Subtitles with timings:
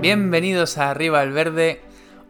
[0.00, 1.82] Bienvenidos a Arriba al Verde,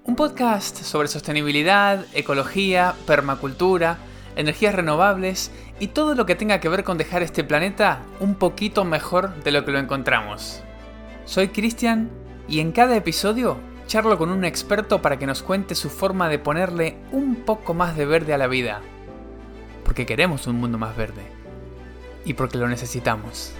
[0.02, 3.98] un podcast sobre sostenibilidad, ecología, permacultura,
[4.34, 8.84] energías renovables y todo lo que tenga que ver con dejar este planeta un poquito
[8.84, 10.62] mejor de lo que lo encontramos.
[11.24, 12.10] Soy Cristian
[12.48, 16.40] y en cada episodio charlo con un experto para que nos cuente su forma de
[16.40, 18.80] ponerle un poco más de verde a la vida.
[19.84, 21.22] Porque queremos un mundo más verde.
[22.24, 23.52] Y porque lo necesitamos.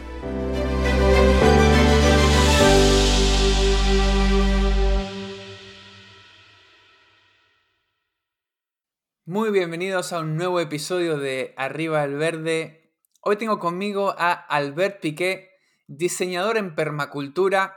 [9.33, 12.93] Muy bienvenidos a un nuevo episodio de Arriba el Verde.
[13.21, 15.51] Hoy tengo conmigo a Albert Piqué,
[15.87, 17.77] diseñador en permacultura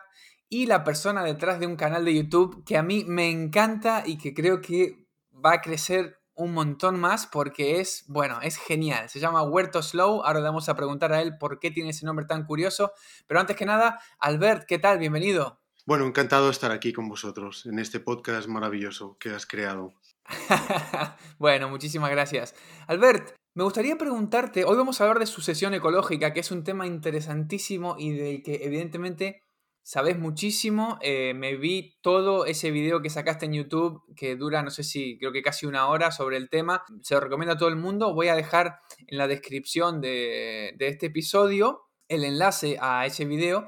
[0.49, 4.17] y la persona detrás de un canal de YouTube que a mí me encanta y
[4.17, 9.07] que creo que va a crecer un montón más porque es, bueno, es genial.
[9.09, 10.23] Se llama Huerto Slow.
[10.23, 12.93] Ahora le vamos a preguntar a él por qué tiene ese nombre tan curioso.
[13.27, 14.97] Pero antes que nada, Albert, ¿qué tal?
[14.97, 15.61] Bienvenido.
[15.85, 19.93] Bueno, encantado de estar aquí con vosotros en este podcast maravilloso que has creado.
[21.37, 22.55] bueno, muchísimas gracias.
[22.87, 26.87] Albert, me gustaría preguntarte, hoy vamos a hablar de sucesión ecológica, que es un tema
[26.87, 29.43] interesantísimo y del que evidentemente
[29.83, 30.97] sabes muchísimo.
[31.01, 35.17] Eh, me vi todo ese video que sacaste en YouTube, que dura, no sé si,
[35.19, 36.83] creo que casi una hora sobre el tema.
[37.01, 38.13] Se lo recomiendo a todo el mundo.
[38.13, 43.67] Voy a dejar en la descripción de, de este episodio el enlace a ese video.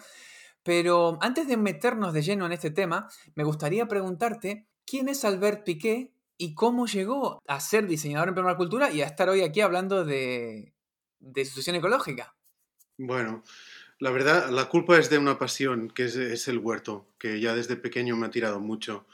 [0.63, 5.63] Pero antes de meternos de lleno en este tema, me gustaría preguntarte, ¿quién es Albert
[5.63, 10.05] Piqué y cómo llegó a ser diseñador en permacultura y a estar hoy aquí hablando
[10.05, 10.73] de,
[11.19, 12.35] de sucesión ecológica.
[12.97, 13.43] Bueno,
[13.99, 17.77] la verdad, la culpa es de una pasión, que es, el huerto, que ya desde
[17.77, 19.05] pequeño me ha tirado mucho.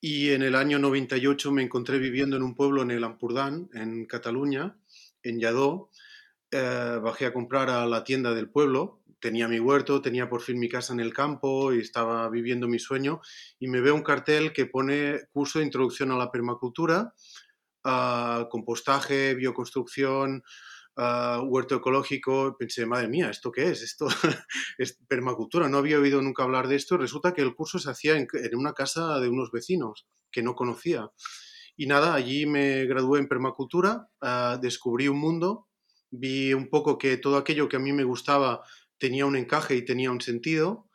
[0.00, 4.06] Y en el año 98 me encontré viviendo en un pueblo en el Ampurdán, en
[4.06, 4.76] Cataluña,
[5.22, 5.90] en Lladó.
[6.50, 10.58] Eh, bajé a comprar a la tienda del pueblo tenía mi huerto, tenía por fin
[10.58, 13.22] mi casa en el campo y estaba viviendo mi sueño
[13.58, 17.14] y me veo un cartel que pone curso de introducción a la permacultura,
[18.50, 20.42] compostaje, bioconstrucción,
[20.94, 22.54] huerto ecológico.
[22.58, 23.80] Pensé, madre mía, ¿esto qué es?
[23.80, 24.08] Esto
[24.76, 25.70] es permacultura.
[25.70, 26.98] No había oído nunca hablar de esto.
[26.98, 31.08] Resulta que el curso se hacía en, una casa de unos vecinos que no conocía.
[31.78, 34.06] Y nada, allí me gradué en permacultura,
[34.60, 35.66] descubrí un mundo,
[36.10, 38.62] vi un poco que todo aquello que a mí me gustaba
[38.98, 40.88] tenía un encaje y tenía un sentido.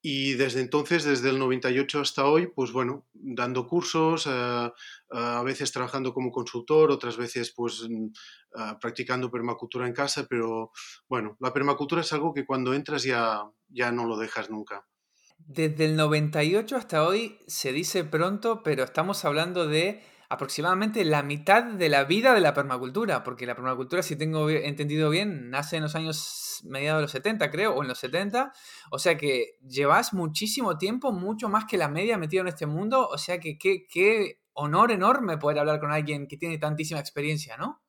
[0.00, 4.70] Y desde entonces, desde el 98 hasta hoy, pues bueno, dando cursos, eh,
[5.10, 8.06] a veces trabajando como consultor, otras veces pues mm,
[8.54, 10.70] ah, practicando permacultura en casa, pero
[11.08, 14.86] bueno, la permacultura es algo que cuando entras ya, ya no lo dejas nunca.
[15.38, 21.64] Desde el 98 hasta hoy se dice pronto, pero estamos hablando de aproximadamente la mitad
[21.64, 25.82] de la vida de la permacultura, porque la permacultura, si tengo entendido bien, nace en
[25.82, 28.52] los años mediados de los 70, creo, o en los 70,
[28.90, 33.08] o sea que llevas muchísimo tiempo, mucho más que la media metido en este mundo,
[33.08, 37.80] o sea que qué, honor enorme poder hablar con alguien que tiene tantísima experiencia, ¿no?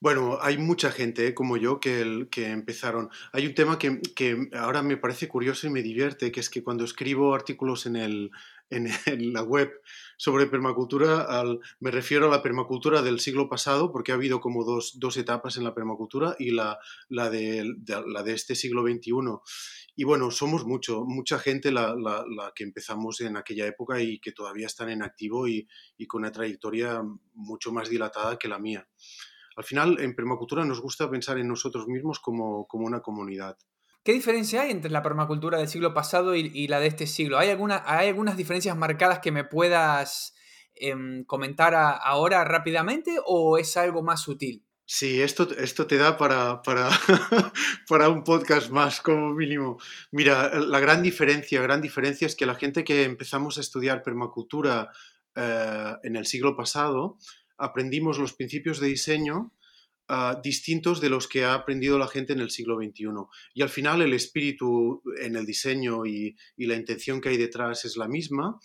[0.00, 3.10] Bueno, hay mucha gente eh, como yo que, que empezaron.
[3.32, 6.62] Hay un tema que, que, ahora me parece curioso y me divierte, que es que
[6.62, 8.30] cuando escribo artículos en, el,
[8.70, 9.70] en, la web
[10.16, 14.64] sobre permacultura, al, me refiero a la permacultura del siglo pasado, porque ha habido como
[14.64, 17.64] dos, dos etapas en la permacultura, y la, la, de,
[18.06, 19.12] la de este siglo XXI.
[19.96, 24.20] Y bueno, somos mucho, mucha gente la, la, la, que empezamos en aquella época y
[24.20, 27.02] que todavía están en activo y, y con una trayectoria
[27.34, 28.88] mucho más dilatada que la mía.
[29.56, 33.58] Al final, en permacultura nos gusta pensar en nosotros mismos como, como una comunidad.
[34.08, 37.36] ¿Qué diferencia hay entre la permacultura del siglo pasado y, la de este siglo?
[37.36, 40.34] ¿Hay, alguna, ¿Hay algunas diferencias marcadas que me puedas
[40.76, 44.64] em, comentar ahora rápidamente o es algo más sutil?
[44.86, 46.88] Sí, esto, esto te da para, para,
[47.86, 49.78] para, un podcast más como mínimo.
[50.10, 54.90] Mira, la gran diferencia, gran diferencia es que la gente que empezamos a estudiar permacultura
[55.34, 57.18] eh, en el siglo pasado,
[57.58, 59.52] aprendimos los principios de diseño
[60.10, 63.08] Ah, distintos de los que ha aprendido la gente en el siglo XXI.
[63.52, 67.98] Y al final el espíritu en el diseño y, la intención que hay detrás es
[67.98, 68.58] la misma,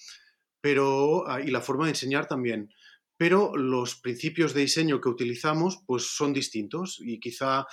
[0.62, 2.74] pero, ah, y la forma de enseñar también.
[3.18, 7.66] Pero los principios de diseño que utilizamos pues son distintos y quizá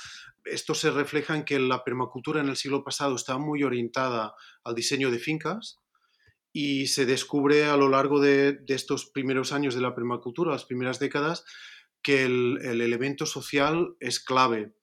[0.44, 4.35] esto se refleja en que la permacultura en el siglo pasado estaba muy orientada
[4.65, 5.79] al diseño de fincas,
[6.53, 10.65] y se descubre a lo largo de, de, estos primeros años de la permacultura, las
[10.65, 11.44] primeras décadas,
[12.02, 14.75] que el, elemento social es clave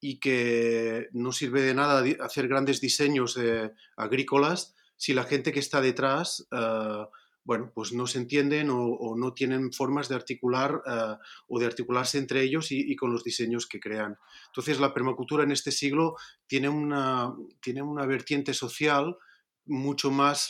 [0.00, 5.60] y que no sirve de nada hacer grandes diseños eh, agrícolas si la gente que
[5.60, 7.04] está detrás, eh,
[7.44, 11.16] bueno, pues no se entienden o, no tienen formas de articular eh,
[11.48, 14.18] o de articularse entre ellos y, con los diseños que crean.
[14.48, 16.16] Entonces la permacultura en este siglo
[16.46, 19.16] tiene una, tiene una vertiente social
[19.64, 20.48] mucho más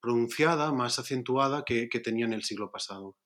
[0.00, 3.16] pronunciada, más acentuada que, que tenía en el siglo pasado.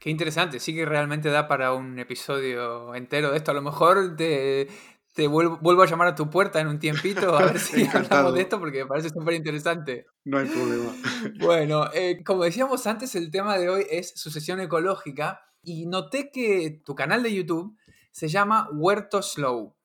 [0.00, 3.50] Qué interesante, sí que realmente da para un episodio entero de esto.
[3.50, 4.66] A lo mejor te,
[5.12, 8.40] te vuelvo, a llamar a tu puerta en un tiempito a ver si hablamos de
[8.40, 10.06] esto porque me parece súper interesante.
[10.24, 10.90] No hay problema.
[11.38, 16.80] Bueno, eh, como decíamos antes, el tema de hoy es sucesión ecológica y noté que
[16.82, 17.76] tu canal de YouTube
[18.10, 19.76] se llama Huerto Slow.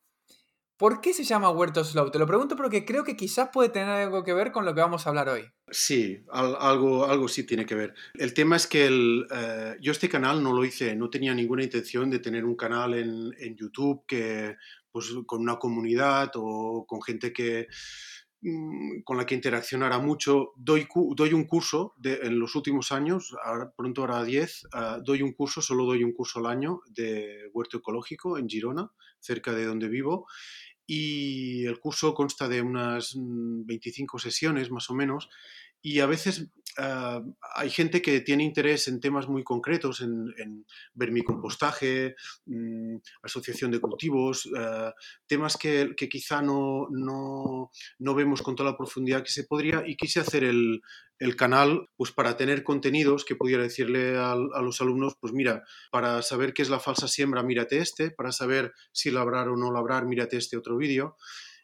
[0.78, 2.12] ¿Por qué se llama Huerto Slow?
[2.12, 4.82] Te lo pregunto porque creo que quizás puede tener algo que ver con lo que
[4.82, 5.46] vamos a hablar hoy.
[5.72, 7.94] Sí, algo, algo sí tiene que ver.
[8.14, 11.64] El tema es que el, eh, yo este canal no lo hice, no tenía ninguna
[11.64, 14.58] intención de tener un canal en, YouTube que,
[14.92, 17.68] pues, con una comunidad o con gente que,
[18.42, 20.52] mm, con la que interaccionara mucho.
[20.58, 23.34] Doy, doy un curso en los últimos años,
[23.78, 27.78] pronto ahora 10, ah, doy un curso, solo doy un curso al año de huerto
[27.78, 30.28] ecológico en Girona, cerca de donde vivo
[30.88, 35.30] y el curso consta de unas 25 mm, sesiones más o menos
[35.82, 37.22] y a veces ah,
[37.56, 43.80] hay gente que tiene interés en temas muy concretos, en, en vermicompostaje, mm, asociación de
[43.80, 44.94] cultivos, ah,
[45.28, 49.84] temas que, que quizá no, no, no, vemos con toda la profundidad que se podría
[49.86, 50.82] y quise hacer el,
[51.20, 55.64] el canal pues para tener contenidos que pudiera decirle a, a, los alumnos, pues mira,
[55.92, 59.72] para saber qué es la falsa siembra, mírate este, para saber si labrar o no
[59.72, 61.16] labrar, mírate este otro vídeo.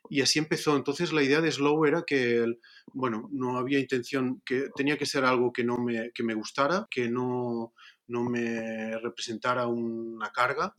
[0.10, 0.76] Y así empezó.
[0.76, 2.46] Entonces la idea de Slow era que,
[2.94, 6.88] bueno, no había intención, que tenía que ser algo que no me, que me gustara,
[6.90, 7.74] que no,
[8.08, 10.76] no me representara una carga.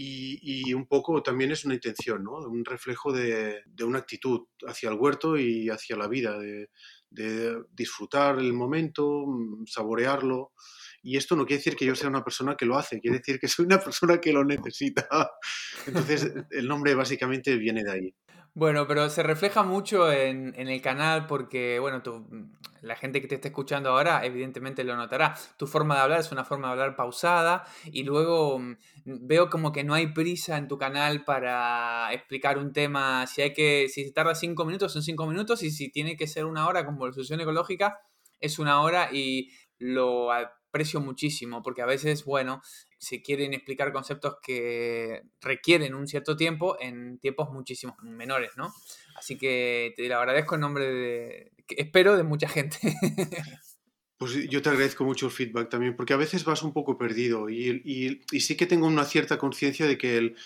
[0.00, 2.36] Y, un poco también es una intención, ¿no?
[2.36, 6.70] un reflejo de, de, una actitud hacia el huerto y hacia la vida, de,
[7.10, 10.52] de disfrutar el momento, mm, saborearlo.
[11.02, 13.38] Y esto no quiere decir que yo sea una persona que lo hace, quiere decir
[13.38, 15.08] que soy una persona que lo necesita.
[15.86, 18.14] Entonces, el nombre básicamente viene de ahí.
[18.58, 22.02] Bueno, pero se refleja mucho en, el canal porque, bueno,
[22.80, 25.36] la gente que te está escuchando ahora evidentemente lo notará.
[25.56, 29.70] Tu forma de hablar es una forma de hablar pausada y luego mm, veo como
[29.70, 33.28] que no hay prisa en tu canal para explicar un tema.
[33.28, 36.26] Si hay que, si se tarda cinco minutos, son cinco minutos y si tiene que
[36.26, 38.00] ser una hora como la solución ecológica,
[38.40, 40.32] es una hora y lo
[40.68, 42.62] aprecio muchísimo porque a veces, bueno,
[42.98, 48.72] se quieren explicar conceptos que requieren un cierto tiempo en tiempos muchísimo menores, ¿no?
[49.16, 52.78] Así que te lo agradezco en nombre de, espero, de mucha gente.
[54.18, 57.48] Pues yo te agradezco mucho el feedback también, porque a veces vas un poco perdido
[57.48, 60.36] y, y, sí que tengo una cierta conciencia de que el,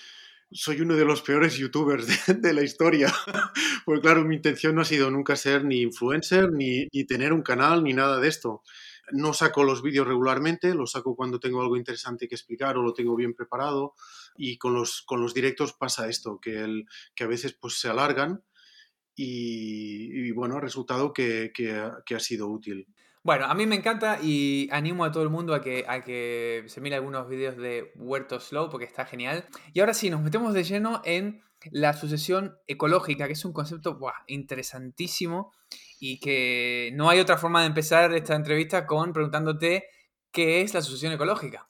[0.50, 3.10] soy uno de los peores youtubers de, la historia.
[3.86, 7.40] Porque claro, mi intención no ha sido nunca ser ni influencer, ni, ni tener un
[7.40, 8.62] canal, ni nada de esto.
[9.10, 12.94] No saco los vídeos regularmente, los saco cuando tengo algo interesante que explicar o lo
[12.94, 13.94] tengo bien preparado.
[14.37, 17.88] Y con los, con los directos pasa esto, que, el, que a veces pues, se
[17.88, 18.43] alargan
[19.14, 22.87] y, bueno, ha resultado que, que, ha sido útil.
[23.22, 26.64] Bueno, a mí me encanta y animo a todo el mundo a que, a que
[26.66, 29.44] se mire algunos vídeos de Huerto Slow porque está genial.
[29.72, 33.98] Y ahora sí, nos metemos de lleno en la sucesión ecológica, que es un concepto
[34.26, 35.52] interesantísimo
[36.04, 39.84] y que no hay otra forma de empezar esta entrevista con preguntándote
[40.32, 41.69] qué es la sucesión ecológica.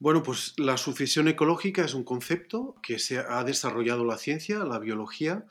[0.00, 4.80] Bueno, pues la sucesión ecológica es un concepto que se ha desarrollado la ciencia, la
[4.80, 5.46] biología,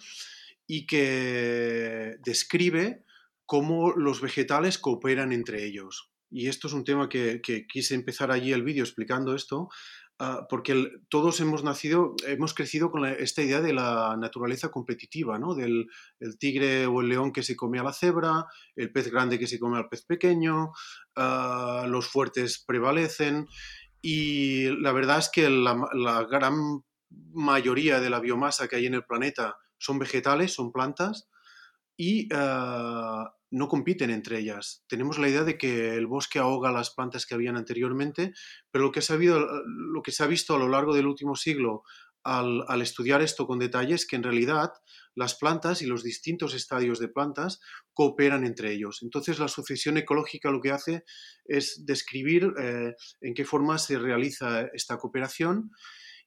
[0.67, 3.05] y que describe
[3.45, 6.11] cómo los vegetales cooperan entre ellos.
[6.29, 9.69] Y esto es un tema que, quise empezar allí el vídeo explicando esto,
[10.23, 15.55] Ah, porque todos hemos nacido, hemos crecido con esta idea de la naturaleza competitiva, ¿no?
[15.55, 15.87] Del
[16.19, 19.47] el tigre o el león que se come a la cebra, el pez grande que
[19.47, 20.73] se come al pez pequeño,
[21.15, 23.47] ah, los fuertes prevalecen
[23.99, 26.83] y la verdad es que la, gran
[27.33, 31.29] mayoría de la biomasa que hay en el planeta son vegetales, son plantas
[31.97, 34.83] y ah, no compiten entre ellas.
[34.87, 38.33] Tenemos la idea de que el bosque ahoga las plantas que habían anteriormente,
[38.71, 41.83] pero lo que se ha, visto a lo largo del último siglo
[42.23, 44.71] al, al, estudiar esto con detalle es que en realidad
[45.15, 47.59] las plantas y los distintos estadios de plantas
[47.93, 48.99] cooperan entre ellos.
[49.01, 51.03] Entonces la sucesión ecológica lo que hace
[51.45, 55.71] es describir eh, en qué forma se realiza esta cooperación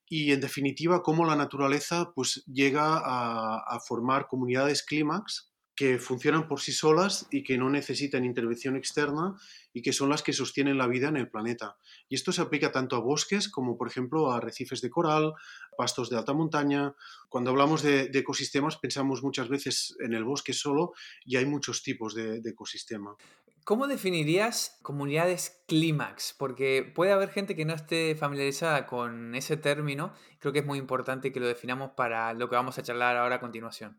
[0.06, 6.46] y en definitiva cómo la naturaleza pues, llega a, a formar comunidades clímax que funcionan
[6.46, 9.34] por sí solas y que no necesitan intervención externa
[9.72, 11.76] y que son las que sostienen la vida en el planeta.
[12.08, 15.34] Y esto se aplica tanto a bosques como, por ejemplo, a arrecifes de coral,
[15.76, 16.94] pastos de alta montaña.
[17.28, 20.92] Cuando hablamos de, ecosistemas pensamos muchas veces en el bosque solo
[21.24, 23.16] y hay muchos tipos de, ecosistema.
[23.64, 26.34] ¿Cómo definirías comunidades clímax?
[26.38, 30.12] Porque puede haber gente que no esté familiarizada con ese término.
[30.38, 33.36] Creo que es muy importante que lo definamos para lo que vamos a charlar ahora
[33.36, 33.98] a continuación.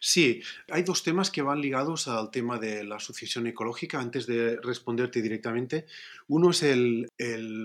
[0.00, 3.98] Sí, hay dos temas que van ligados al tema de la asociación ecológica.
[3.98, 5.86] Antes de responderte directamente,
[6.28, 7.08] uno es el,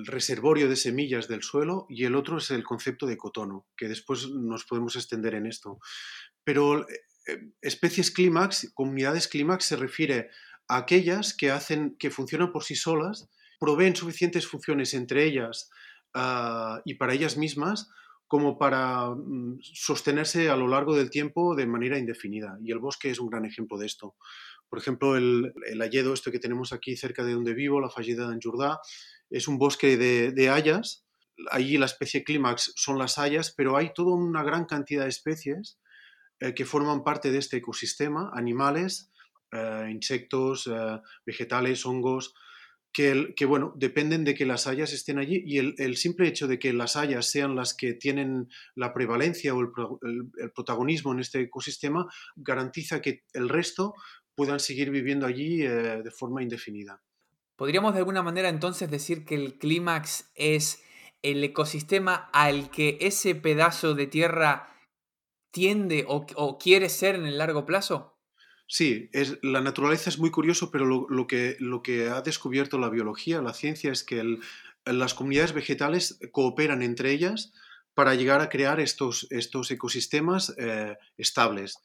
[0.06, 4.30] reservorio de semillas del suelo y el otro es el concepto de cotono, que después
[4.30, 5.80] nos podemos extender en esto.
[6.44, 10.30] Pero eh, especies clímax, comunidades clímax, se refiere
[10.68, 13.30] a aquellas que, hacen, que funcionan por sí solas,
[13.60, 15.70] proveen suficientes funciones entre ellas
[16.16, 17.90] ah, y para ellas mismas
[18.32, 22.58] como para mm, sostenerse a lo largo del tiempo de manera indefinida.
[22.64, 24.16] Y el bosque es un gran ejemplo de esto.
[24.70, 28.26] Por ejemplo, el, el Alledo, este que tenemos aquí cerca de donde vivo, la fallida
[28.26, 28.80] de Anjurdá,
[29.30, 31.06] es un bosque de, hayas.
[31.50, 35.82] Allí la especie clímax son las hayas, pero hay toda una gran cantidad de especies
[36.40, 39.12] eh, que forman parte de este ecosistema, animales,
[39.52, 42.34] eh, insectos, eh, vegetales, hongos,
[42.94, 46.74] que, bueno, dependen de que las hayas estén allí y el, simple hecho de que
[46.74, 49.72] las hayas sean las que tienen la prevalencia o el,
[50.54, 53.94] protagonismo en este ecosistema garantiza que el resto
[54.36, 57.02] puedan seguir viviendo allí eh, de forma indefinida.
[57.56, 60.84] ¿Podríamos de alguna manera entonces decir que el clímax es
[61.22, 64.76] el ecosistema al que ese pedazo de tierra
[65.52, 68.11] tiende o quiere ser en el largo plazo?
[68.74, 72.88] Sí, es, la naturaleza es muy curioso, pero lo, que, lo que ha descubierto la
[72.88, 74.38] biología, la ciencia, es que
[74.86, 77.52] las comunidades vegetales cooperan entre ellas
[77.94, 81.80] para llegar a crear estos, estos ecosistemas eh, estables.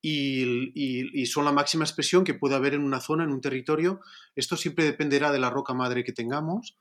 [0.00, 4.00] Y, y, son la máxima expresión que puede haber en una zona, en un territorio.
[4.34, 6.78] Esto siempre dependerá de la roca madre que tengamos,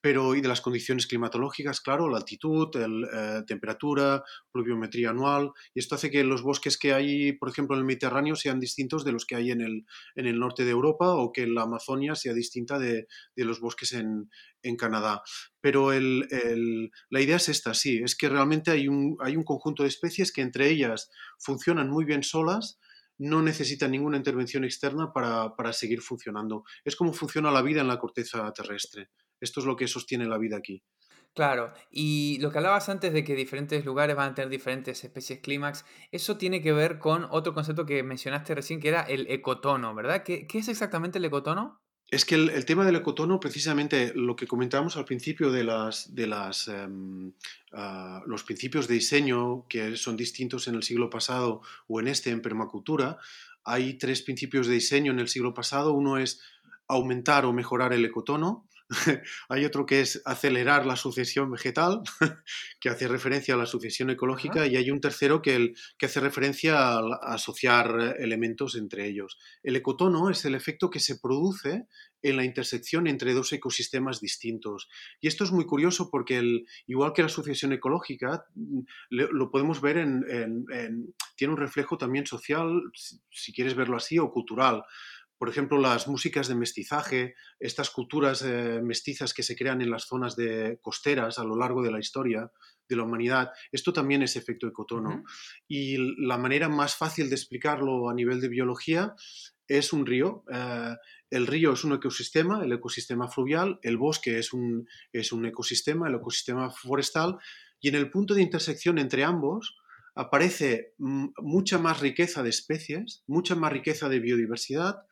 [0.00, 5.80] pero y de las condiciones climatológicas, claro, la altitud, la eh, temperatura, pluviometría anual, y
[5.80, 9.12] esto hace que los bosques que hay, por ejemplo, en el Mediterráneo sean distintos de
[9.12, 12.32] los que hay en el, en el norte de Europa o que la Amazonia sea
[12.32, 14.30] distinta de, de los bosques en,
[14.62, 15.22] en Canadá.
[15.60, 19.44] Pero el, el, la idea es esta, sí, es que realmente hay un, hay un
[19.44, 22.78] conjunto de especies que entre ellas funcionan muy bien solas,
[23.18, 26.64] no necesitan ninguna intervención externa para, para seguir funcionando.
[26.86, 29.10] Es como funciona la vida en la corteza terrestre.
[29.40, 30.82] Esto es lo que sostiene la vida aquí.
[31.34, 35.38] Claro, y lo que hablabas antes de que diferentes lugares van a tener diferentes especies
[35.38, 39.94] clímax, eso tiene que ver con otro concepto que mencionaste recién, que era el ecotono,
[39.94, 40.24] ¿verdad?
[40.24, 41.80] ¿Qué, es exactamente el ecotono?
[42.08, 46.26] Es que el, tema del ecotono, precisamente lo que comentábamos al principio de, las, de
[46.26, 47.32] las, em,
[47.72, 52.30] ah, los principios de diseño que son distintos en el siglo pasado o en este,
[52.30, 53.18] en permacultura,
[53.64, 55.92] hay tres principios de diseño en el siglo pasado.
[55.92, 56.40] Uno es
[56.88, 58.66] aumentar o mejorar el ecotono,
[59.48, 62.02] hay otro que es acelerar la sucesión vegetal,
[62.80, 66.20] que hace referencia a la sucesión ecológica, y hay un tercero que, el, que hace
[66.20, 69.38] referencia a, asociar elementos entre ellos.
[69.62, 71.86] El ecotono es el efecto que se produce
[72.22, 74.88] en la intersección entre dos ecosistemas distintos.
[75.20, 78.44] Y esto es muy curioso porque, el, igual que la sucesión ecológica,
[79.08, 82.82] lo podemos ver en, tiene un reflejo también social,
[83.30, 84.84] si quieres verlo así, o cultural
[85.40, 90.04] por ejemplo, las músicas de mestizaje, estas culturas eh, mestizas que se crean en las
[90.04, 92.52] zonas de costeras a lo largo de la historia
[92.86, 95.24] de la humanidad, esto también es efecto ecotono.
[95.66, 99.14] Y la manera más fácil de explicarlo a nivel de biología
[99.66, 100.44] es un río.
[100.52, 100.94] Eh,
[101.30, 106.08] el río es un ecosistema, el ecosistema fluvial, el bosque es un, es un ecosistema,
[106.08, 107.38] el ecosistema forestal,
[107.80, 109.79] y en el punto de intersección entre ambos,
[110.20, 115.06] aparece mucha más riqueza de especies, mucha más riqueza de biodiversidad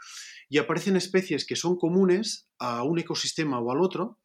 [0.50, 4.18] y aparecen especies que son comunes a un ecosistema o al otro,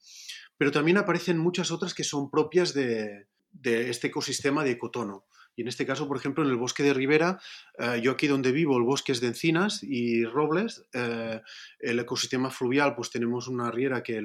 [0.57, 3.27] pero también aparecen muchas otras que son propias de,
[3.63, 5.25] este ecosistema de ecotono.
[5.55, 7.39] Y en este caso, por ejemplo, en el bosque de ribera,
[7.77, 10.83] eh, yo aquí donde vivo, el bosque es de encinas y robles.
[10.93, 11.39] Eh,
[11.79, 14.19] el ecosistema fluvial, pues tenemos una riera que,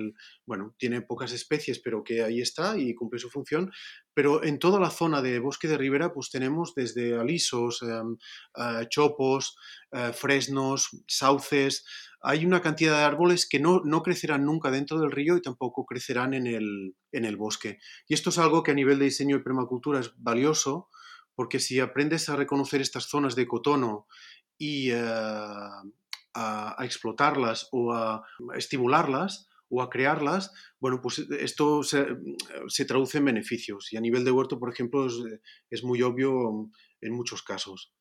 [0.46, 3.70] bueno, tiene pocas especies, pero que ahí está y cumple su función.
[4.18, 8.16] Pero en toda la zona de bosque de ribera, pues tenemos desde alisos, em,
[8.56, 9.54] eh, chopos,
[10.12, 11.84] fresnos, sauces.
[12.20, 15.86] Hay una cantidad de árboles que no, no, crecerán nunca dentro del río y tampoco
[15.86, 17.78] crecerán en el, en el bosque.
[18.08, 20.88] Y esto es algo que a nivel de diseño y permacultura es valioso
[21.36, 24.08] porque si aprendes a reconocer estas zonas de cotono
[24.58, 25.00] y eh,
[26.34, 28.24] a, explotarlas o a
[28.56, 32.06] estimularlas o a crearlas, bueno, pues esto se,
[32.86, 33.92] traduce en beneficios.
[33.92, 35.06] Y a nivel de huerto, por ejemplo,
[35.70, 36.70] es, muy obvio
[37.00, 37.94] en muchos casos.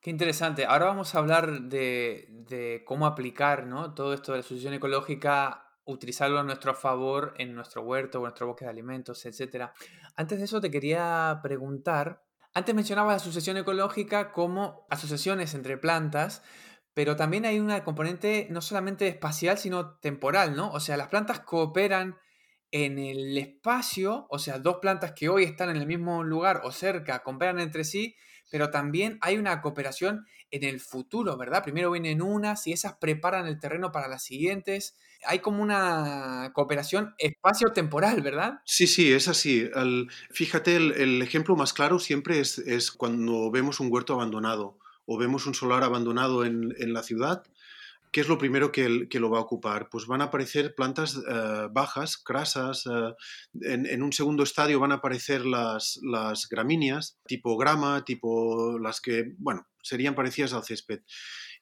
[0.00, 0.64] Qué interesante.
[0.64, 6.44] Ahora vamos a hablar de, cómo aplicar todo esto de la sucesión ecológica, utilizarlo a
[6.44, 9.70] nuestro favor en nuestro huerto o nuestro bosque de alimentos, etc.
[10.16, 16.42] Antes de eso te quería preguntar antes mencionaba la sucesión ecológica como asociaciones entre plantas,
[16.94, 20.70] pero también hay una componente no solamente espacial, sino temporal, ¿no?
[20.72, 22.16] O sea, las plantas cooperan
[22.72, 26.72] en el espacio, o sea, dos plantas que hoy están en el mismo lugar o
[26.72, 28.16] cerca, cooperan entre sí,
[28.50, 31.62] pero también hay una cooperación en el futuro, ¿verdad?
[31.62, 34.96] Primero vienen unas y esas preparan el terreno para las siguientes.
[35.24, 38.60] Hay como una cooperación espacio-temporal, ¿verdad?
[38.64, 39.70] Sí, sí, es así.
[40.30, 44.79] fíjate, el, ejemplo más claro siempre es, es, cuando vemos un huerto abandonado
[45.12, 47.42] o vemos un solar abandonado en, en la ciudad
[48.12, 49.88] ¿Qué es lo primero que, que, lo va a ocupar?
[49.88, 52.84] Pues van a aparecer plantas eh, bajas, crasas.
[52.86, 53.14] Eh,
[53.62, 59.34] en, un segundo estadio van a aparecer las, las, gramíneas, tipo grama, tipo las que,
[59.38, 61.02] bueno, serían parecidas al césped.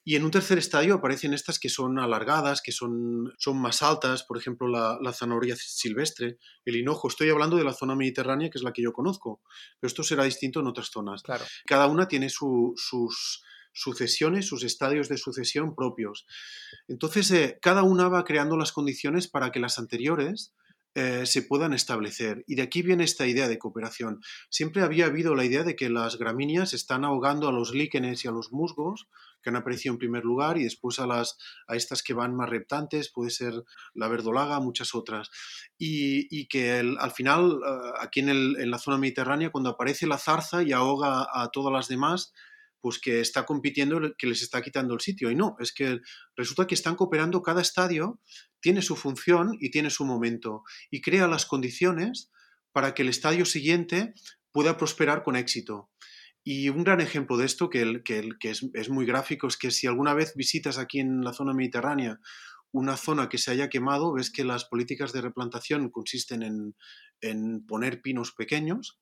[0.09, 4.23] Y en un tercer estadio aparecen estas que son alargadas, que son, son más altas,
[4.23, 7.09] por ejemplo, la, la, zanahoria silvestre, el hinojo.
[7.09, 9.43] Estoy hablando de la zona mediterránea, que es la que yo conozco,
[9.79, 11.23] pero esto será distinto en otras zonas.
[11.23, 11.45] Claro.
[11.67, 13.43] Cada una tiene sus
[13.75, 16.25] sucesiones, sus estadios de sucesión propios.
[16.89, 20.55] Entonces, eh, cada una va creando las condiciones para que las anteriores
[20.95, 22.45] eh, se puedan establecer.
[22.47, 24.21] Y de aquí viene esta idea de cooperación.
[24.51, 28.29] Siempre había habido la idea de que las gramíneas están ahogando a los líquenes y
[28.29, 29.09] a los musgos,
[29.43, 32.49] que han aparecido en primer lugar, y después a, las, a estas que van más
[32.49, 33.53] reptantes, puede ser
[33.95, 35.31] la verdolaga, muchas otras.
[35.79, 40.63] Y, que al final, eh, aquí en, en la zona mediterránea, cuando aparece la zarza
[40.63, 42.33] y ahoga a todas las demás,
[42.81, 45.31] pues que está compitiendo, que les está quitando el sitio.
[45.31, 46.01] Y no, es que
[46.37, 48.21] resulta que están cooperando, cada estadio
[48.61, 52.31] tiene su función y tiene su momento y crea las condiciones
[52.73, 54.15] para que el estadio siguiente
[54.53, 55.91] pueda prosperar con éxito.
[56.45, 58.03] Y un gran ejemplo de esto, que,
[58.43, 62.21] es, muy gráfico, es que si alguna vez visitas aquí en la zona mediterránea
[62.71, 66.77] una zona que se haya quemado, ves que las políticas de replantación consisten en,
[67.21, 68.99] en poner pinos pequeños,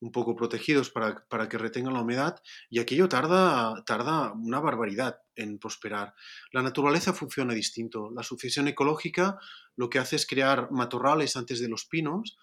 [0.00, 5.20] un poco protegidos para, para, que retengan la humedad y aquello tarda, tarda una barbaridad
[5.36, 6.14] en prosperar.
[6.52, 8.10] La naturaleza funciona distinto.
[8.14, 9.38] La sucesión ecológica
[9.76, 12.36] lo que hace es crear matorrales antes de los pinos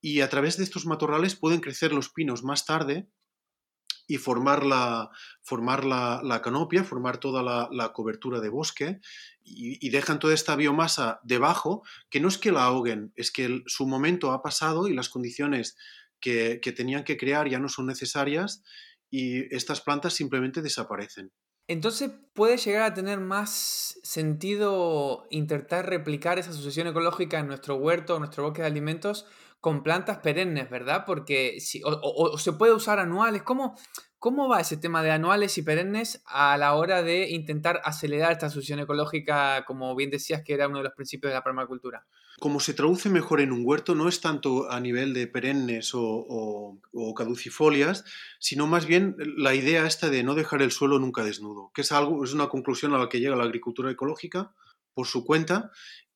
[0.00, 3.08] y a través de estos matorrales pueden crecer los pinos más tarde
[4.10, 5.08] y formar la,
[5.40, 9.00] formar la, la canopia, formar toda la, cobertura de bosque
[9.44, 13.44] y, y, dejan toda esta biomasa debajo, que no es que la ahoguen, es que
[13.44, 15.76] el, su momento ha pasado y las condiciones
[16.20, 18.62] que, tenían que crear ya no son necesarias
[19.10, 21.32] y estas plantas simplemente desaparecen.
[21.66, 28.14] Entonces puede llegar a tener más sentido intentar replicar esa sucesión ecológica en nuestro huerto,
[28.14, 29.26] en nuestro bosque de alimentos,
[29.60, 31.04] con plantas perennes, ¿verdad?
[31.06, 33.42] Porque si, o, se puede usar anuales.
[33.42, 33.76] ¿Cómo,
[34.18, 38.50] ¿Cómo va ese tema de anuales y perennes a la hora de intentar acelerar esta
[38.50, 42.06] sucesión ecológica, como bien decías que era uno de los principios de la permacultura?
[42.40, 46.80] como se traduce mejor en un huerto, no es tanto a nivel de perennes o,
[47.14, 48.04] caducifolias,
[48.38, 51.92] sino más bien la idea esta de no dejar el suelo nunca desnudo, que es,
[51.92, 54.54] algo, es una conclusión a la que llega la agricultura ecológica
[54.94, 55.70] por su cuenta,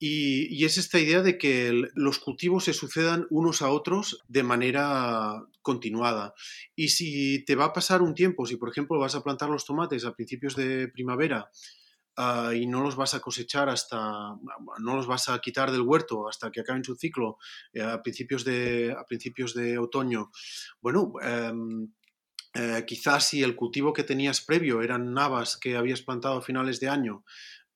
[0.07, 5.43] y, es esta idea de que los cultivos se sucedan unos a otros de manera
[5.63, 6.35] continuada.
[6.77, 9.65] Y si te va a pasar un tiempo, si por ejemplo vas a plantar los
[9.65, 11.51] tomates a principios de primavera,
[12.19, 13.99] uh, y no los vas a cosechar hasta,
[14.79, 17.39] no los vas a quitar del huerto hasta que acaben su ciclo
[17.73, 20.31] eh, a, principios de, a principios de otoño.
[20.83, 21.15] Bueno,
[21.51, 21.89] um,
[22.57, 26.79] eh, quizás si el cultivo que tenías previo eran navas que habías plantado a finales
[26.79, 27.25] de año,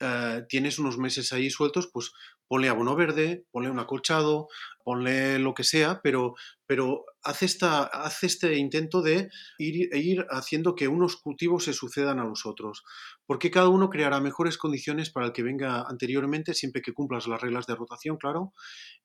[0.00, 2.12] eh, tienes unos meses ahí sueltos, pues
[2.46, 4.48] ponle abono verde, ponle un acolchado,
[4.84, 6.34] ponle lo que sea, pero,
[6.66, 12.18] pero hace, esta, hace este intento de ir, ir haciendo que unos cultivos se sucedan
[12.18, 12.84] a los otros,
[13.26, 17.40] porque cada uno creará mejores condiciones para el que venga anteriormente, siempre que cumplas las
[17.40, 18.54] reglas de rotación, claro,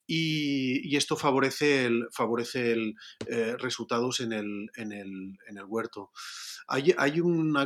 [0.06, 2.96] y, esto favorece, favorece el,
[3.28, 6.12] eh, resultados en el, en el, en el huerto.
[6.68, 7.58] Hay, hay un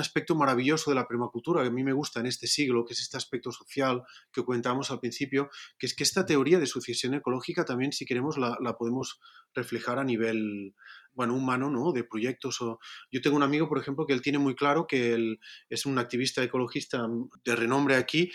[0.00, 3.00] aspecto maravilloso de la permacultura que a mí me gusta en este siglo, que es
[3.00, 4.02] este aspecto social
[4.32, 8.36] que comentamos al principio, que es que esta teoría de sucesión ecológica también, si queremos,
[8.36, 9.20] la, la podemos
[9.60, 10.74] reflejar a nivel
[11.12, 11.92] bueno, humano, ¿no?
[11.92, 12.60] De proyectos.
[12.62, 12.78] O...
[13.10, 15.98] Yo tengo un amigo, por ejemplo, que él tiene muy claro que él es un
[15.98, 17.06] activista ecologista
[17.44, 18.30] de renombre aquí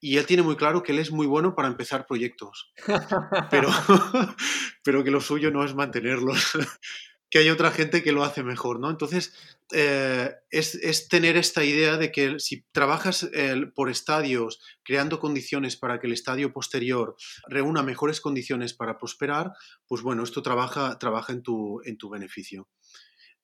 [0.00, 2.72] y él tiene muy claro que él es muy bueno para empezar proyectos,
[3.50, 3.68] pero,
[4.84, 6.52] pero que lo suyo no es mantenerlos
[7.30, 8.90] que hay otra gente que lo hace mejor, ¿no?
[8.90, 9.34] Entonces,
[9.72, 13.28] eh, es, tener esta idea de que si trabajas
[13.74, 17.16] por estadios, creando condiciones para que el estadio posterior
[17.48, 19.52] reúna mejores condiciones para prosperar,
[19.86, 22.68] pues bueno, esto trabaja, trabaja en, tu, en tu beneficio.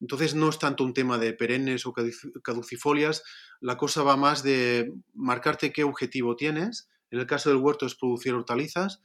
[0.01, 1.95] Entonces no es tanto un tema de perennes o
[2.43, 3.23] caducifolias,
[3.61, 7.95] la cosa va más de marcarte qué objetivo tienes En el caso del huerto es
[7.95, 9.01] producir hortalizas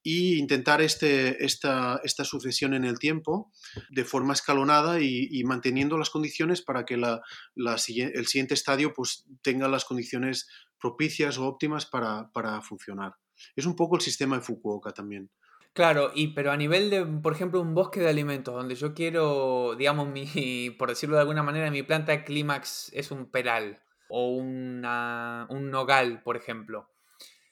[0.00, 3.50] y intentar este, esta, esta, sucesión en el tiempo
[3.90, 7.20] de forma escalonada y, manteniendo las condiciones para que la,
[7.56, 10.46] el siguiente estadio pues, tenga las condiciones
[10.78, 13.14] propicias o óptimas para, para funcionar.
[13.56, 15.28] Es un poco el sistema de Fukuoka también.
[15.72, 19.74] Claro, y pero a nivel de, por ejemplo, un bosque de alimentos, donde yo quiero,
[19.76, 25.48] digamos, mi, por decirlo de alguna manera, mi planta clímax es un peral o una,
[25.50, 26.88] un nogal, por ejemplo.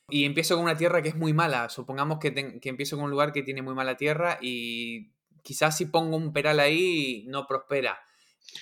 [0.08, 1.68] Y empiezo con una tierra que es muy mala.
[1.68, 5.10] Supongamos que, empiezo con un lugar que tiene muy mala tierra y
[5.42, 7.98] quizás si pongo un peral ahí no prospera.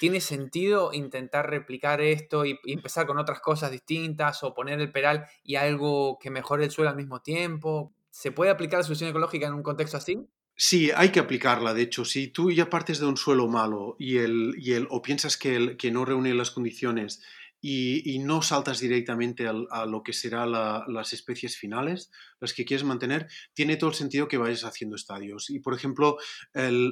[0.01, 5.27] ¿Tiene sentido intentar replicar esto y, empezar con otras cosas distintas o poner el peral
[5.43, 7.95] y algo que mejore el suelo al mismo tiempo?
[8.11, 10.19] ¿Se puede aplicar la solución ecológica en un contexto así?
[10.57, 11.75] Sí, hay que aplicarla.
[11.75, 15.03] De hecho, si tú ya partes de un suelo malo y, el, y el, o
[15.03, 17.23] piensas que, el, que no reúne las condiciones
[17.67, 23.27] y, no saltas directamente a lo que serán las especies finales, las que quieres mantener,
[23.55, 25.49] tiene todo el sentido que vayas haciendo estadios.
[25.49, 26.19] Y, por ejemplo,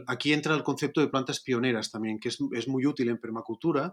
[0.07, 3.93] aquí entra el concepto de plantas pioneras también, que es, es muy útil en permacultura,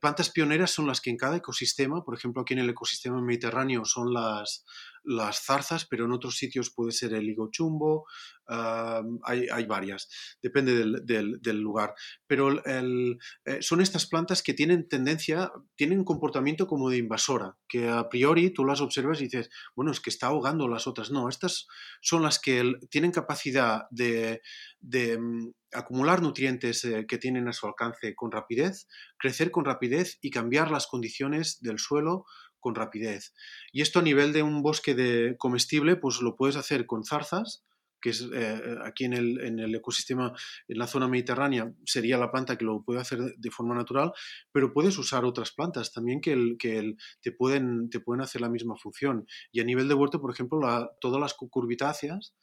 [0.00, 3.84] plantas pioneras son las que en cada ecosistema, por ejemplo aquí en el ecosistema mediterráneo
[3.84, 4.64] son las,
[5.04, 8.06] las zarzas, pero en otros sitios puede ser el higo chumbo,
[8.46, 10.08] hay, hay, varias,
[10.42, 11.94] depende del, del, lugar.
[12.26, 17.56] Pero el, eh, son estas plantas que tienen tendencia, tienen un comportamiento como de invasora,
[17.68, 21.10] que a priori tú las observas y dices, bueno, es que está ahogando las otras.
[21.10, 21.66] No, estas
[22.02, 24.42] son las que tienen capacidad de,
[24.80, 28.86] de mm, acumular nutrientes eh, que tienen a su alcance con rapidez,
[29.18, 32.26] crecer con rapidez y cambiar las condiciones del suelo
[32.64, 33.34] con rapidez.
[33.72, 37.62] Y esto a nivel de un bosque de comestible, pues lo puedes hacer con zarzas,
[38.00, 40.32] que es eh, aquí en el, el, ecosistema,
[40.66, 44.12] en la zona mediterránea, sería la planta que lo puede hacer de forma natural,
[44.50, 48.48] pero puedes usar otras plantas también que, el, que te, pueden, te pueden hacer la
[48.48, 49.26] misma función.
[49.52, 50.60] Y a nivel de huerto, por ejemplo,
[51.02, 52.34] todas las cucurbitáceas,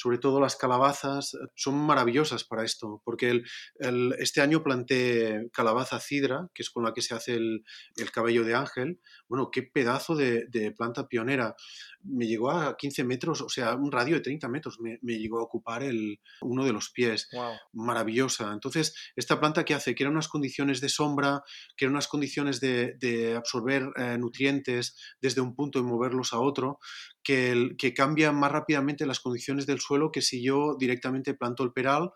[0.00, 3.42] sobre todo las calabazas, son maravillosas para esto, porque
[3.80, 7.64] el, este año planté calabaza cidra, que es con la que se hace el,
[8.10, 8.98] cabello de ángel.
[9.28, 11.54] Bueno, qué pedazo de, planta pionera.
[12.02, 15.42] Me llegó a 15 metros, o sea, un radio de 30 metros me, llegó a
[15.42, 17.28] ocupar el, uno de los pies.
[17.74, 18.54] Maravillosa.
[18.54, 21.42] Entonces, esta planta que hace, que era unas condiciones de sombra,
[21.76, 26.78] que eran unas condiciones de, absorber eh, nutrientes desde un punto y moverlos a otro,
[27.22, 31.72] que, que cambia más rápidamente las condiciones del suelo que si yo directamente planto el
[31.72, 32.12] peral,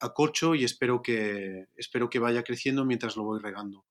[0.00, 3.84] acorcho y espero que, espero que vaya creciendo mientras lo voy regando.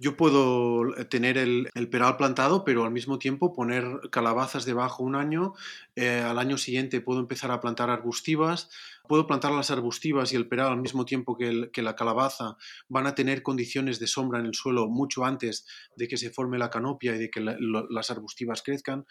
[0.00, 5.16] Yo puedo eh, tener el, peral plantado, pero al mismo tiempo poner calabazas debajo un
[5.16, 5.54] año.
[5.96, 8.70] Eh, al año siguiente puedo empezar a plantar arbustivas.
[9.08, 12.56] Puedo plantar las arbustivas y el peral al mismo tiempo que, la calabaza.
[12.88, 16.58] Van a tener condiciones de sombra en el suelo mucho antes de que se forme
[16.58, 19.04] la canopia y de que las arbustivas crezcan.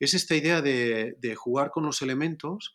[0.00, 2.74] Es esta idea de, de jugar con los elementos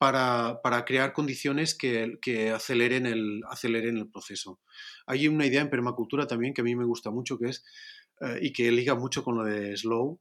[0.00, 4.58] para, para crear condiciones que, que, aceleren, el, el proceso.
[5.06, 7.62] Hay una idea en permacultura también que a mí me gusta mucho, que es,
[8.22, 10.18] eh, y que liga mucho con lo de slow,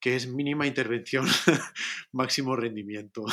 [0.00, 1.26] que es mínima intervención,
[2.12, 3.24] máximo rendimiento.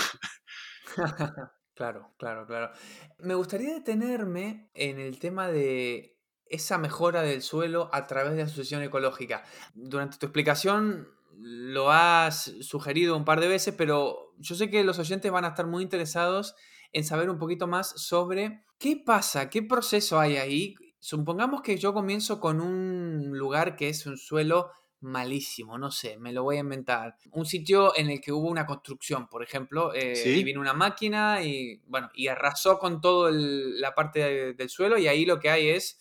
[1.73, 2.71] claro, claro, claro.
[3.17, 8.43] Me gustaría detenerme en el tema de esa mejora del suelo a través de la
[8.43, 9.43] asociación ecológica.
[9.73, 11.07] Durante tu explicación
[11.39, 15.49] lo has sugerido un par de veces, pero yo sé que los oyentes van a
[15.49, 16.55] estar muy interesados
[16.93, 20.75] en saber un poquito más sobre qué pasa, qué proceso hay ahí.
[20.99, 26.33] Supongamos que yo comienzo con un lugar que es un suelo malísimo, no sé, me
[26.33, 27.15] lo voy a inventar.
[27.31, 31.43] Un sitio en el que hubo una construcción, por ejemplo, eh, y vino una máquina
[31.43, 35.69] y, bueno, y arrasó con toda la parte del suelo y ahí lo que hay
[35.69, 35.99] es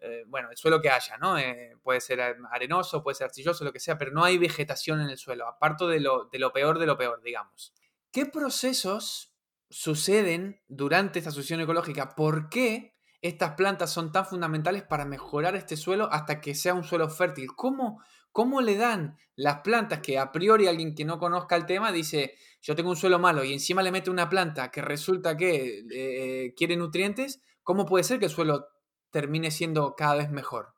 [0.00, 1.38] eh, bueno, el suelo que haya, ¿no?
[1.38, 5.08] Eh, puede ser arenoso, puede ser arcilloso, lo que sea, pero no hay vegetación en
[5.08, 7.74] el suelo, aparte de lo, de lo peor de lo peor, digamos.
[8.12, 9.34] ¿Qué procesos
[9.70, 12.14] suceden durante esta sucesión ecológica?
[12.14, 16.84] ¿Por qué estas plantas son tan fundamentales para mejorar este suelo hasta que sea un
[16.84, 17.48] suelo fértil?
[17.56, 21.90] ¿Cómo, cómo le dan las plantas que a priori alguien que no conozca el tema
[21.90, 25.84] dice, yo tengo un suelo malo y encima le mete una planta que resulta que
[25.92, 27.42] eh, quiere nutrientes?
[27.64, 28.68] ¿Cómo puede ser que el suelo
[29.10, 30.77] termine siendo cada vez mejor.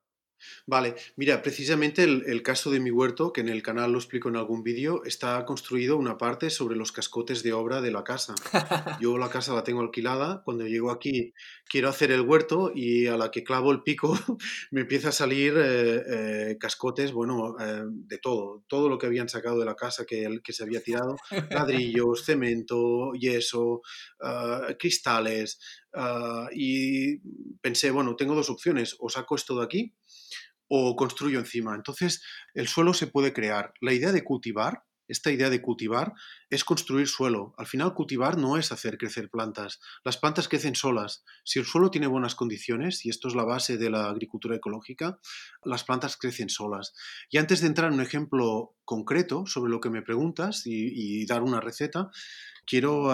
[0.67, 4.37] Vale, mira, precisamente el, caso de mi huerto, que en el canal lo explico en
[4.37, 8.35] algún vídeo, está construido una parte sobre los cascotes de obra de la casa.
[9.01, 11.33] Yo la casa la tengo alquilada, cuando llego aquí
[11.71, 14.13] quiero hacer el huerto y a la que clavo el pico
[14.71, 19.29] me empieza a salir eh, eh, cascotes, bueno, eh, de todo, todo lo que habían
[19.29, 21.17] sacado de la casa que, que se había tirado,
[21.51, 23.83] ladrillos, cemento, yeso,
[24.21, 25.61] ah, cristales,
[25.95, 27.19] ah, y
[27.61, 29.95] pensé, bueno, tengo dos opciones, o saco esto de aquí
[30.71, 31.75] o construyo encima.
[31.75, 32.23] Entonces,
[32.55, 33.75] el suelo se puede crear.
[33.83, 36.13] La idea de cultivar esta idea de cultivar,
[36.51, 37.53] es construir suelo.
[37.59, 39.81] Al final, cultivar no es hacer crecer plantas.
[40.05, 41.25] Las plantas crecen solas.
[41.45, 45.19] Si el suelo tiene buenas condiciones, y esto es la base de la agricultura ecológica,
[45.65, 46.95] las plantas crecen solas.
[47.29, 51.43] Y antes de entrar en un ejemplo concreto sobre lo que me preguntas y, dar
[51.43, 52.11] una receta,
[52.71, 53.11] quiero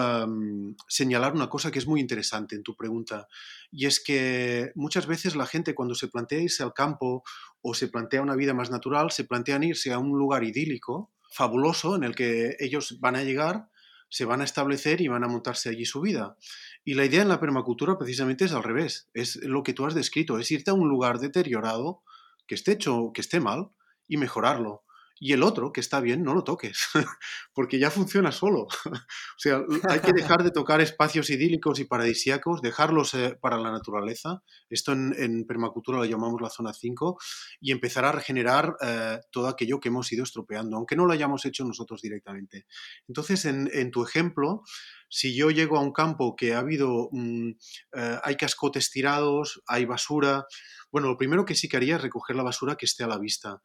[0.87, 3.27] señalar una cosa que es muy interesante en tu pregunta.
[3.71, 7.23] Y es que muchas veces la gente cuando se plantea irse al campo
[7.63, 11.95] o se plantea una vida más natural, se plantean irse a un lugar idílico, fabuloso,
[11.95, 13.67] en el que ellos van a llegar,
[14.09, 16.37] se van a establecer y van a montarse allí su vida.
[16.85, 19.95] Y la idea en la permacultura precisamente es al revés, es lo que tú has
[19.95, 22.03] descrito, es irte a un lugar deteriorado,
[22.45, 23.71] que esté hecho, que esté mal,
[24.07, 24.83] y mejorarlo
[25.19, 26.87] y el otro, que está bien, no lo toques,
[27.53, 28.67] porque ya funciona solo.
[28.85, 33.71] o sea, hay que dejar de tocar espacios idílicos y paradisíacos, dejarlos eh, para la
[33.71, 34.43] naturaleza.
[34.69, 37.17] Esto en, permacultura lo llamamos la zona 5,
[37.61, 41.45] y empezar a regenerar eh, todo aquello que hemos ido estropeando, aunque no lo hayamos
[41.45, 42.65] hecho nosotros directamente.
[43.07, 44.63] Entonces, en, tu ejemplo,
[45.09, 47.51] si yo llego a un campo que ha habido, mm,
[47.95, 50.45] eh, hay cascotes tirados, hay basura,
[50.91, 53.19] bueno, lo primero que sí que haría es recoger la basura que esté a la
[53.19, 53.61] vista,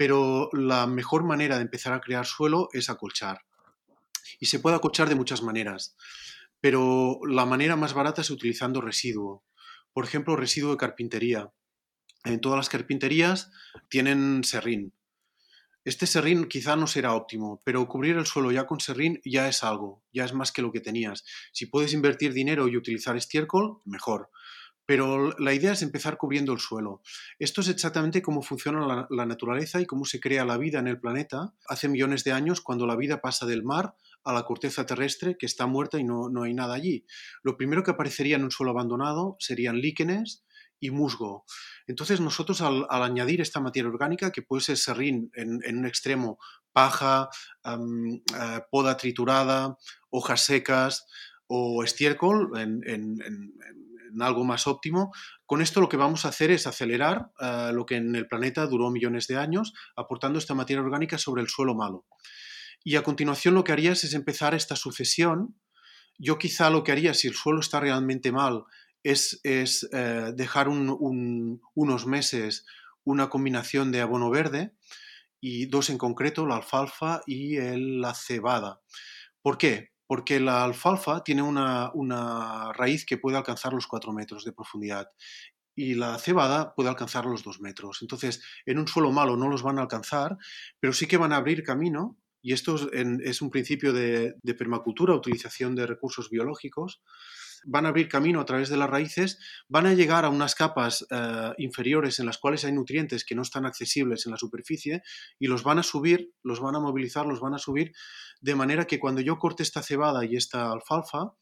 [0.00, 3.42] pero la mejor manera de empezar a crear suelo es acolchar.
[4.38, 5.94] Y se puede acolchar de muchas maneras,
[6.58, 9.44] pero la manera más barata es utilizando residuo.
[9.92, 11.52] Por ejemplo, residuo de carpintería.
[12.24, 13.50] En todas las carpinterías
[13.90, 14.94] tienen serrín.
[15.84, 19.62] Este serrín quizá no será óptimo, pero cubrir el suelo ya con serrín ya es
[19.62, 21.26] algo, ya es más que lo que tenías.
[21.52, 24.30] Si puedes invertir dinero y utilizar estiércol, mejor
[24.90, 27.00] pero la idea es empezar cubriendo el suelo.
[27.38, 30.98] Esto es exactamente cómo funciona la, naturaleza y cómo se crea la vida en el
[30.98, 35.36] planeta hace millones de años cuando la vida pasa del mar a la corteza terrestre
[35.38, 37.06] que está muerta y no, hay nada allí.
[37.44, 40.44] Lo primero que aparecería en un suelo abandonado serían líquenes
[40.80, 41.44] y musgo.
[41.86, 46.40] Entonces nosotros al, añadir esta materia orgánica, que puede ser serrín en, un extremo,
[46.72, 47.28] paja,
[47.64, 51.06] eh, poda triturada, hojas secas
[51.46, 53.89] o estiércol en en
[54.20, 55.12] algo más óptimo.
[55.46, 58.66] Con esto lo que vamos a hacer es acelerar eh, lo que en el planeta
[58.66, 62.06] duró millones de años, aportando esta materia orgánica sobre el suelo malo.
[62.82, 65.56] Y a continuación lo que harías es empezar esta sucesión.
[66.18, 68.64] Yo quizá lo que haría si el suelo está realmente mal
[69.02, 72.66] es, es eh, dejar unos meses
[73.04, 74.74] una combinación de abono verde
[75.40, 78.80] y dos en concreto, la alfalfa y la cebada.
[79.42, 79.92] ¿Por qué?
[80.10, 85.12] Porque la alfalfa tiene una, raíz que puede alcanzar los 4 metros de profundidad
[85.76, 88.02] y la cebada puede alcanzar los 2 metros.
[88.02, 90.36] Entonces, en un suelo malo no los van a alcanzar,
[90.80, 95.14] pero sí que van a abrir camino, y esto es, un principio de, de permacultura,
[95.14, 97.02] utilización de recursos biológicos,
[97.64, 101.06] van a abrir camino a través de las raíces, van a llegar a unas capas
[101.10, 105.02] eh, inferiores en las cuales hay nutrientes que no están accesibles en la superficie
[105.38, 107.92] y los van a subir, los van a movilizar, los van a subir,
[108.40, 111.34] de manera que cuando yo corte esta cebada y esta alfalfa,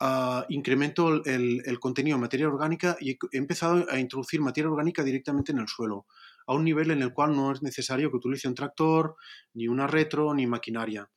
[0.00, 5.04] uh, incremento el, el, contenido de materia orgánica y he empezado a introducir materia orgánica
[5.04, 6.06] directamente en el suelo,
[6.50, 9.14] a un nivel en el cual no es necesario que utilice un tractor,
[9.54, 11.08] ni una retro, ni maquinaria.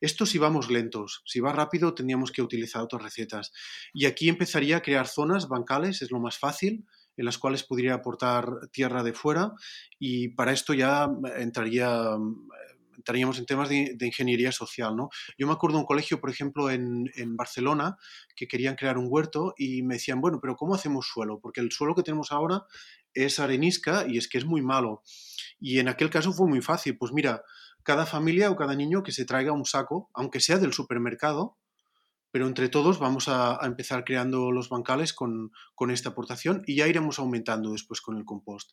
[0.00, 3.52] Esto si vamos lentos, si va rápido tendríamos que utilizar otras recetas.
[3.92, 6.86] Y aquí empezaría a crear zonas bancales, es lo más fácil,
[7.18, 9.52] en las cuales podría aportar tierra de fuera
[9.98, 12.16] y para esto ya entraría
[12.96, 14.96] entraríamos en temas de, ingeniería social.
[14.96, 15.08] ¿no?
[15.38, 17.96] Yo me acuerdo de un colegio, por ejemplo, en, en, Barcelona,
[18.34, 21.38] que querían crear un huerto y me decían, bueno, pero ¿cómo hacemos suelo?
[21.40, 22.64] Porque el suelo que tenemos ahora
[23.14, 25.02] es arenisca y es que es muy malo.
[25.58, 26.96] Y en aquel caso fue muy fácil.
[26.96, 27.42] Pues mira,
[27.82, 31.56] cada familia o cada niño que se traiga un saco, aunque sea del supermercado,
[32.30, 36.86] pero entre todos vamos a, empezar creando los bancales con, con, esta aportación y ya
[36.86, 38.72] iremos aumentando después con el compost.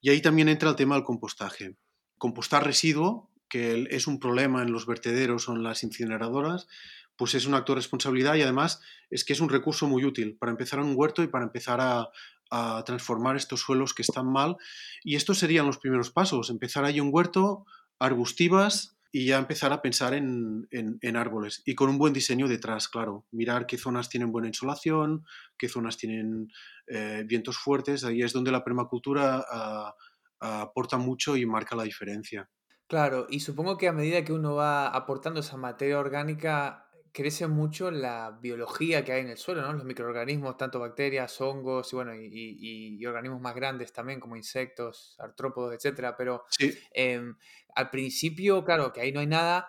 [0.00, 1.76] Y ahí también entra el tema del compostaje.
[2.18, 6.68] Compostar residuo, que es un problema en los vertederos o en las incineradoras,
[7.16, 8.80] pues es un acto de responsabilidad y además
[9.10, 12.08] es que es un recurso muy útil para empezar un huerto y para empezar a,
[12.52, 14.56] a transformar estos suelos que están mal.
[15.02, 17.64] Y estos serían los primeros pasos, empezar ahí un huerto,
[17.98, 21.62] arbustivas y ya empezar a pensar en, en, árboles.
[21.64, 23.26] Y con un buen diseño detrás, claro.
[23.30, 25.24] Mirar qué zonas tienen buena insolación,
[25.56, 26.48] qué zonas tienen
[26.86, 28.04] eh, vientos fuertes.
[28.04, 29.94] Ahí es donde la permacultura ah,
[30.40, 32.50] aporta mucho y marca la diferencia.
[32.86, 37.90] Claro, y supongo que a medida que uno va aportando esa materia orgánica crece mucho
[37.90, 39.72] la biología que hay en el suelo, ¿no?
[39.72, 45.74] Los microorganismos, tanto bacterias, hongos y bueno, y, organismos más grandes también, como insectos, artrópodos,
[45.74, 46.16] etcétera.
[46.16, 46.44] Pero
[46.92, 47.36] em,
[47.74, 49.68] al principio, claro, que ahí no hay nada.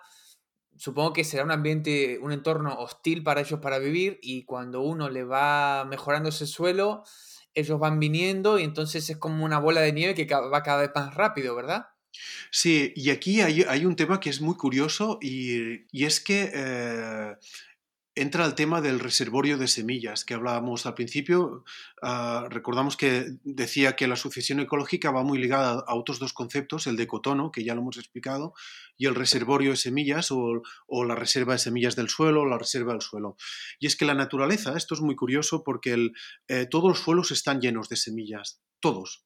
[0.76, 5.10] Supongo que será un ambiente, un entorno hostil para ellos para vivir, y cuando uno
[5.10, 7.04] le va mejorando ese suelo,
[7.54, 10.90] ellos van viniendo, y entonces es como una bola de nieve que va cada vez
[10.94, 11.86] más rápido, ¿verdad?
[12.50, 17.34] Sí, y aquí hay, un tema que es muy curioso y, es que eh,
[18.16, 21.64] entra el tema del reservorio de semillas que hablábamos al principio.
[22.00, 26.86] Ah, recordamos que decía que la sucesión ecológica va muy ligada a otros dos conceptos,
[26.86, 28.54] el de cotono, que ya lo hemos explicado,
[28.96, 30.62] y el reservorio de semillas o,
[31.04, 33.36] la reserva de semillas del suelo o la reserva del suelo.
[33.80, 36.12] Y es que la naturaleza, esto es muy curioso porque
[36.48, 39.24] eh, todos los suelos están llenos de semillas, todos,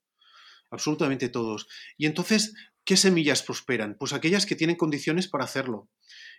[0.71, 1.69] absolutamente todos.
[1.99, 2.55] Y entonces,
[2.89, 3.97] ¿qué semillas prosperan?
[3.99, 5.91] Pues aquellas que tienen condiciones para hacerlo.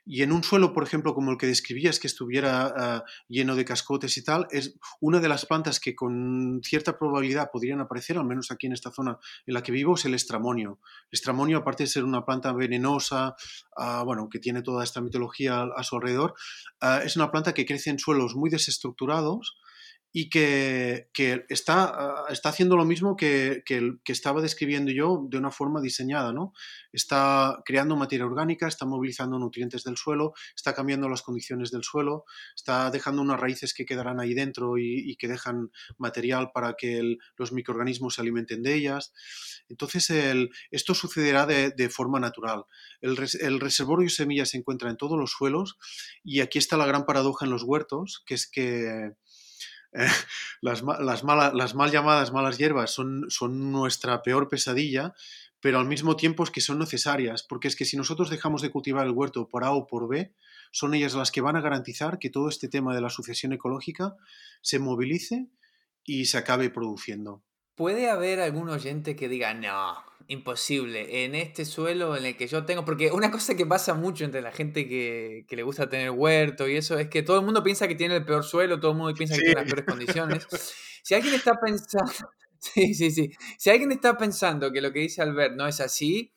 [0.04, 3.66] Y en un suelo, por ejemplo, como el que describías, que estuviera ah, lleno de
[3.66, 8.26] cascotes y tal, es una de las plantas que con cierta probabilidad podrían aparecer, al
[8.26, 10.80] menos aquí en esta zona en la que vivo, es el estramonio.
[11.12, 13.36] El estramonio, aparte de ser una planta venenosa,
[13.78, 16.34] ah, bueno, que tiene toda esta mitología a, su alrededor,
[16.82, 19.60] ah, es una planta que crece en suelos muy desestructurados,
[20.12, 21.10] y que,
[21.50, 26.34] está, ah, está, haciendo lo mismo que, que, estaba describiendo yo de una forma diseñada,
[26.34, 26.54] ¿no?
[26.92, 32.26] Está creando materia orgánica, está movilizando nutrientes del suelo, está cambiando las condiciones del suelo,
[32.56, 37.52] está dejando unas raíces que quedarán ahí dentro y, que dejan material para que los
[37.52, 39.14] microorganismos se alimenten de ellas.
[39.68, 40.10] Entonces,
[40.72, 42.64] esto sucederá de, de forma natural.
[43.02, 45.78] El, el reservorio de semillas se encuentra en todos los suelos
[46.24, 49.12] y aquí está la gran paradoja en los huertos, que es que
[50.62, 55.14] las, las, las, mal llamadas malas hierbas son, son nuestra peor pesadilla,
[55.60, 58.70] pero al mismo tiempo es que son necesarias, porque es que si nosotros dejamos de
[58.70, 60.34] cultivar el huerto por A o por B,
[60.72, 64.16] son ellas las que van a garantizar que todo este tema de la sucesión ecológica
[64.62, 65.48] se movilice
[66.04, 67.44] y se acabe produciendo.
[67.76, 72.64] ¿Puede haber algún oyente que diga, no, imposible, en este suelo en el que yo
[72.64, 76.68] tengo, porque una cosa que pasa mucho entre la gente que, le gusta tener huerto
[76.68, 78.98] y eso es que todo el mundo piensa que tiene el peor suelo, todo el
[78.98, 80.48] mundo piensa que tiene las peores condiciones.
[81.02, 82.12] Si alguien está pensando,
[82.60, 86.32] sí, sí, sí, si alguien está pensando que lo que dice Albert no es así,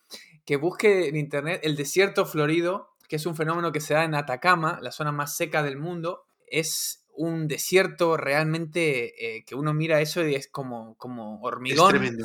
[0.46, 4.14] que busque en internet el desierto florido, que es un fenómeno que se da en
[4.14, 10.00] Atacama, la zona más seca del mundo, es un desierto realmente eh, que uno mira
[10.00, 12.18] eso y es como, como hormigón.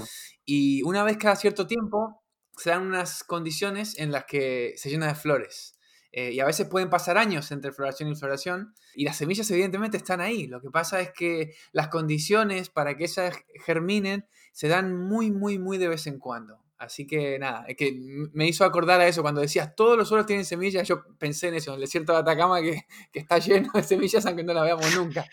[0.46, 2.24] Y una vez cada cierto tiempo
[2.58, 5.78] se dan unas condiciones en las que se llena de flores.
[6.12, 8.74] Eh, y a veces pueden pasar años entre floración y floración.
[8.96, 10.48] Y las semillas evidentemente están ahí.
[10.48, 15.60] Lo que pasa es que las condiciones para que esas germinen se dan muy, muy,
[15.60, 16.67] muy de vez en cuando.
[16.78, 17.92] Así que nada, es que
[18.34, 19.22] me hizo acordar a eso.
[19.22, 22.20] Cuando decías todos los suelos tienen semillas, yo pensé en eso, en el desierto de
[22.20, 25.26] Atacama que, está lleno de semillas aunque no la veamos nunca.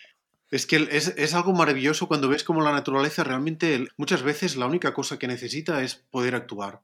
[0.51, 4.95] Es que es, algo maravilloso cuando ves cómo la naturaleza realmente muchas veces la única
[4.95, 6.81] cosa que necesita es poder actuar.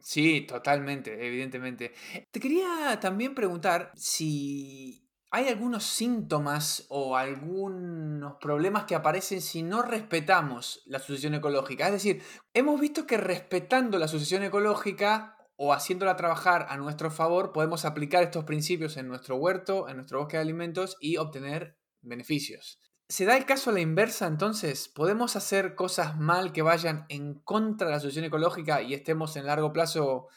[0.00, 1.92] Sí, totalmente, evidentemente.
[2.30, 5.01] Te quería también preguntar si
[5.34, 11.86] ¿Hay algunos síntomas o algunos problemas que aparecen si no respetamos la sucesión ecológica?
[11.86, 17.52] Es decir, hemos visto que respetando la sucesión ecológica o haciéndola trabajar a nuestro favor,
[17.52, 22.78] podemos aplicar estos principios en nuestro huerto, en nuestro bosque de alimentos y obtener beneficios.
[23.08, 24.88] ¿Se da el caso a la inversa entonces?
[24.88, 29.46] ¿Podemos hacer cosas mal que vayan en contra de la sucesión ecológica y estemos en
[29.46, 30.28] largo plazo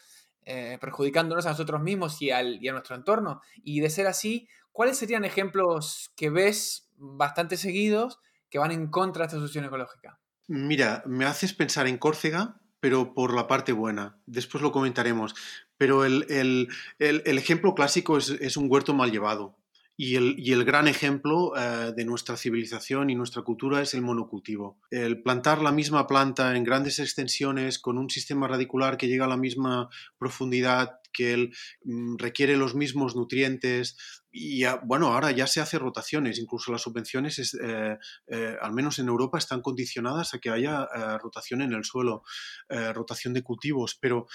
[0.46, 3.42] eh, perjudicándonos a nosotros mismos y, al, y a nuestro entorno?
[3.62, 9.22] Y de ser así, ¿cuáles serían ejemplos que ves bastante seguidos que van en contra
[9.22, 10.20] de esta solución ecológica?
[10.48, 14.18] Mira, me haces pensar en Córcega, pero por la parte buena.
[14.26, 15.34] Después lo comentaremos.
[15.78, 19.56] Pero el, ejemplo clásico es, un huerto mal llevado.
[19.98, 24.78] Y el, gran ejemplo eh, de nuestra civilización y nuestra cultura es el monocultivo.
[24.90, 29.28] El plantar la misma planta en grandes extensiones con un sistema radicular que llega a
[29.28, 31.54] la misma profundidad, que él
[31.84, 33.96] mm, requiere los mismos nutrientes,
[34.30, 39.08] y bueno, ahora ya se hace rotaciones, incluso las subvenciones, eh, eh, al menos en
[39.08, 42.22] Europa, están condicionadas a que haya rotación en el suelo,
[42.68, 44.26] rotación de cultivos, pero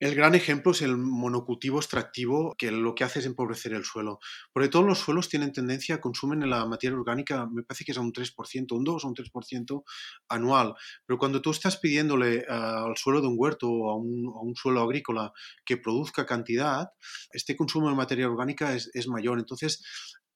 [0.00, 4.18] el gran ejemplo es el monocultivo extractivo, que lo que hace es empobrecer el suelo.
[4.50, 7.98] Porque todos los suelos tienen tendencia a consumen la materia orgánica, me parece que es
[7.98, 9.84] a un 3%, un 2 o un 3%
[10.30, 10.74] anual.
[11.04, 14.80] Pero cuando tú estás pidiéndole eh, al suelo de un huerto o a un, suelo
[14.80, 15.32] agrícola
[15.66, 16.88] que produzca cantidad,
[17.32, 19.38] este consumo de materia orgánica es, mayor.
[19.38, 19.82] Entonces,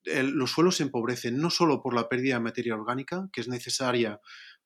[0.04, 4.20] los suelos se empobrecen no solo por la pérdida de materia orgánica, que es necesaria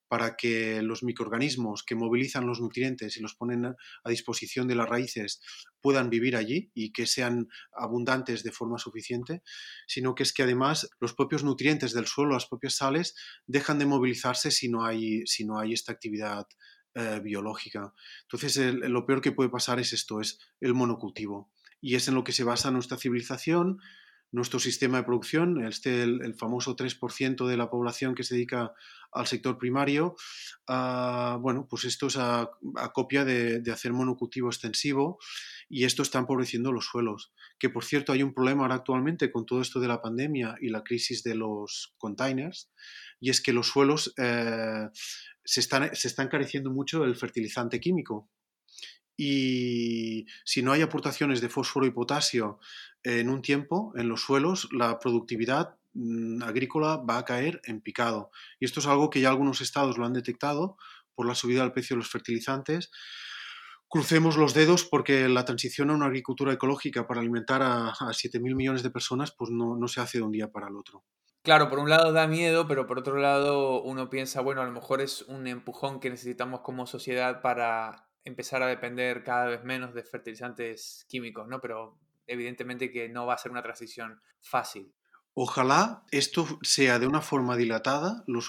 [0.08, 3.76] para que los microorganismos que movilizan los nutrientes y los ponen a
[4.10, 5.40] disposición de las raíces
[5.80, 9.42] puedan vivir allí y que sean abundantes de forma suficiente,
[9.86, 13.14] sino que es que además los propios nutrientes del suelo, las propias sales,
[13.46, 16.46] dejan de movilizarse si no hay, si no hay esta actividad
[16.94, 17.92] eh, biológica.
[18.22, 21.52] Entonces, lo peor que puede pasar es esto, es el monocultivo.
[21.80, 23.78] Y es en lo que se basa nuestra civilización,
[24.30, 28.74] nuestro sistema de producción, este, el, famoso 3% de la población que se dedica
[29.10, 30.16] al sector primario,
[30.66, 32.50] ah, bueno, pues esto es a,
[32.92, 35.18] copia de, hacer monocultivo extensivo
[35.68, 37.32] y esto está empobreciendo los suelos.
[37.58, 40.68] Que por cierto hay un problema ahora actualmente con todo esto de la pandemia y
[40.68, 42.70] la crisis de los containers,
[43.20, 44.88] y es que los suelos eh,
[45.44, 48.28] se, están, se está encareciendo mucho el fertilizante químico.
[49.20, 52.60] Y si no hay aportaciones de fósforo y potasio
[53.02, 58.30] en un tiempo en los suelos, la productividad mm, agrícola va a caer en picado.
[58.60, 60.76] Y esto es algo que ya algunos estados lo han detectado
[61.16, 62.92] por la subida del precio de los fertilizantes.
[63.88, 68.54] Crucemos los dedos porque la transición a una agricultura ecológica para alimentar a, a 7.000
[68.54, 71.02] millones de personas pues no, no se hace de un día para el otro.
[71.42, 74.70] Claro, por un lado da miedo, pero por otro lado uno piensa, bueno, a lo
[74.70, 79.94] mejor es un empujón que necesitamos como sociedad para empezar a depender cada vez menos
[79.94, 81.60] de fertilizantes químicos, ¿no?
[81.60, 84.92] Pero evidentemente que no va a ser una transición fácil.
[85.34, 88.40] Ojalá esto sea de una forma dilatada lo,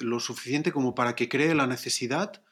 [0.00, 2.42] lo suficiente como para que cree la necesidad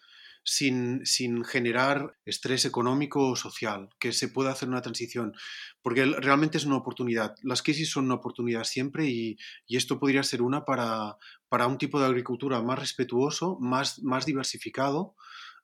[0.42, 5.34] sin, sin, generar estrés económico o social, que se pueda hacer una transición,
[5.82, 7.34] porque realmente es una oportunidad.
[7.42, 11.18] Las crisis son una oportunidad siempre y, y esto podría ser una para,
[11.48, 15.14] para, un tipo de agricultura más respetuoso, más, más diversificado,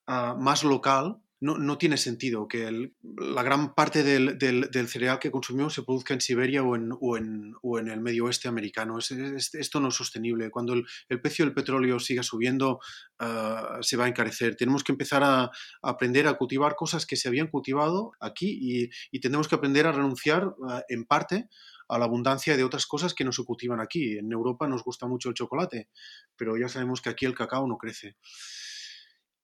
[0.08, 5.30] uh, más local no, no, tiene sentido que la gran parte del, del, cereal que
[5.30, 8.98] consumimos se produzca en Siberia o en, o en, o en el medio oeste americano.
[8.98, 10.50] Es, esto no es sostenible.
[10.50, 12.80] Cuando el, el, precio del petróleo siga subiendo,
[13.20, 14.56] uh, se va a encarecer.
[14.56, 15.50] Tenemos que empezar a,
[15.82, 19.92] aprender a cultivar cosas que se habían cultivado aquí y, y tenemos que aprender a
[19.92, 21.48] renunciar uh, en parte
[21.88, 24.16] a la abundancia de otras cosas que no se cultivan aquí.
[24.16, 25.90] En Europa nos gusta mucho el chocolate,
[26.34, 28.16] pero ya sabemos que aquí el cacao no crece.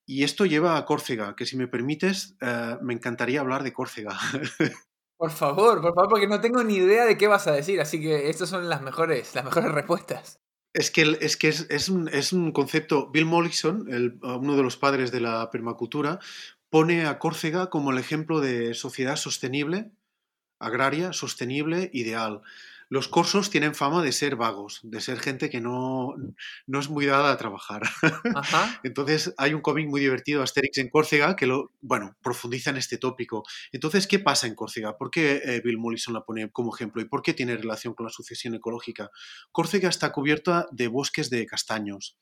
[0.07, 4.19] Y esto lleva a Córcega, que si me permites, eh, me encantaría hablar de Córcega.
[5.17, 8.01] Por favor, por favor, porque no tengo ni idea de qué vas a decir, así
[8.01, 10.41] que estas son las mejores, las mejores respuestas.
[10.75, 14.77] Es que, es, que es, un, es un, concepto, Bill Mollison, el, uno de los
[14.77, 16.19] padres de la permacultura,
[16.71, 19.93] pone a Córcega como el ejemplo de sociedad sostenible,
[20.59, 22.43] agraria, sostenible, ideal
[22.93, 26.15] los corsos tienen fama de ser vagos, de ser gente que no,
[26.67, 27.81] no es muy dada a trabajar.
[28.83, 32.99] Entonces hay un cómic muy divertido, Asterix en Córcega, que lo, bueno, profundiza en este
[32.99, 33.45] tópico.
[33.73, 34.99] Entonces, ¿qué pasa en Córcega?
[34.99, 38.05] ¿Por qué eh, Bill Mollison la pone como ejemplo y por qué tiene relación con
[38.05, 39.11] la sucesión ecológica?
[39.53, 42.19] Córcega está cubierta de bosques de castaños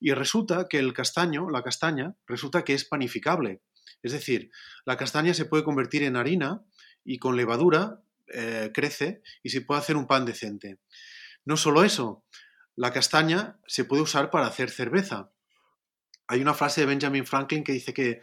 [0.00, 3.62] y resulta que el castaño, la castaña, resulta que es panificable.
[4.02, 4.50] Es decir,
[4.84, 6.64] la castaña se puede convertir en harina
[7.04, 8.02] y con levadura
[8.32, 10.78] eh, crece y se puede hacer un pan decente.
[11.44, 12.24] No solo eso,
[12.76, 15.30] la castaña se puede usar para hacer cerveza.
[16.28, 18.20] Hay una frase de Benjamin Franklin que dice que eh,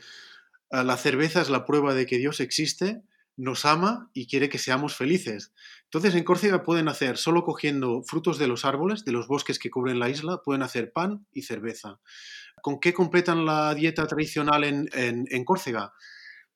[0.83, 3.03] la cerveza es la prueba de que Dios existe,
[3.35, 5.53] nos ama y quiere que seamos felices.
[5.83, 9.69] Entonces en Córcega pueden hacer, solo cogiendo frutos de los árboles, de los bosques que
[9.69, 11.99] cubren la isla, pueden hacer pan y cerveza.
[12.61, 15.93] ¿Con qué completan la dieta tradicional en, en Córcega?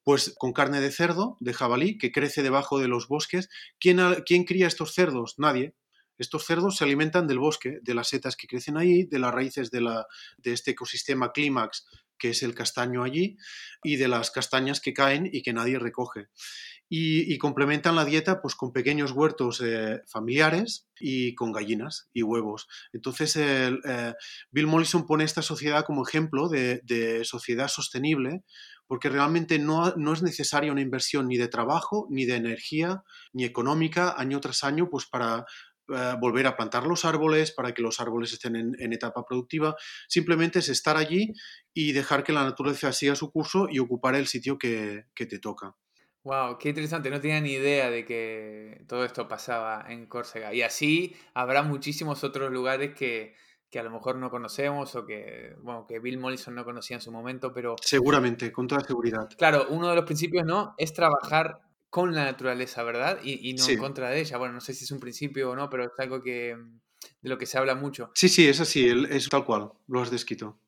[0.04, 3.50] Pues con carne de cerdo, de jabalí, que crece debajo de los bosques.
[3.80, 5.36] ¿Quién, ¿Quién cría estos cerdos?
[5.38, 5.76] Nadie.
[6.18, 9.72] Estos cerdos se alimentan del bosque, de las setas que crecen ahí, de las raíces
[9.72, 10.06] de, la,
[10.38, 11.86] de este ecosistema clímax
[12.22, 13.36] que es el castaño allí,
[13.84, 16.28] y de las castañas que caen y que nadie recoge.
[16.88, 22.68] Y, complementan la dieta pues, con pequeños huertos eh, familiares y con gallinas y huevos.
[22.92, 23.72] Entonces, eh,
[24.52, 28.44] Bill Mollison pone esta sociedad como ejemplo de, de sociedad sostenible,
[28.92, 33.46] porque realmente no, no, es necesaria una inversión ni de trabajo, ni de energía, ni
[33.46, 35.46] económica, año tras año, pues para
[35.96, 39.78] eh, volver a plantar los árboles, para que los árboles estén en, etapa productiva.
[40.10, 41.32] Simplemente es estar allí
[41.74, 45.40] y dejar que la naturaleza siga su curso y ocupar el sitio que, que te
[45.40, 45.74] toca.
[46.26, 47.10] Wow, qué interesante.
[47.10, 50.54] No tenía ni idea de que todo esto pasaba en Córcega.
[50.54, 53.36] Y así habrá muchísimos otros lugares que,
[53.72, 57.02] que a lo mejor no conocemos o que, bueno, que Bill Mollison no conocía en
[57.02, 57.78] su momento, pero...
[57.82, 59.30] Seguramente, con toda seguridad.
[59.38, 60.76] Claro, uno de los principios, ¿no?
[60.78, 63.20] Es trabajar con la naturaleza, ¿verdad?
[63.24, 64.38] Y, no en contra de ella.
[64.38, 66.58] Bueno, no sé si es un principio o no, pero es algo que,
[67.22, 68.12] de lo que se habla mucho.
[68.14, 70.60] Sí, sí, es así, es tal cual, lo has descrito.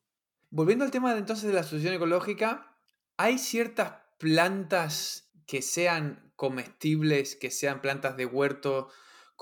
[0.49, 2.73] Volviendo al tema de, entonces de la asociación ecológica,
[3.17, 8.87] ¿hay ciertas plantas que sean comestibles, que sean plantas de huerto,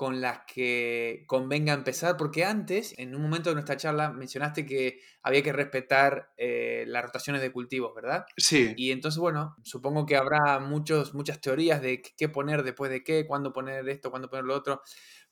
[0.02, 4.98] con las que convenga empezar, porque antes, en un momento de nuestra charla, mencionaste que
[5.22, 8.26] había que respetar eh, las rotaciones de cultivos, ¿verdad?
[8.36, 8.74] Sí.
[8.76, 13.28] Y entonces, bueno, supongo que habrá muchos, muchas teorías de qué poner después de qué,
[13.28, 14.82] cuándo poner esto, cuándo poner lo otro,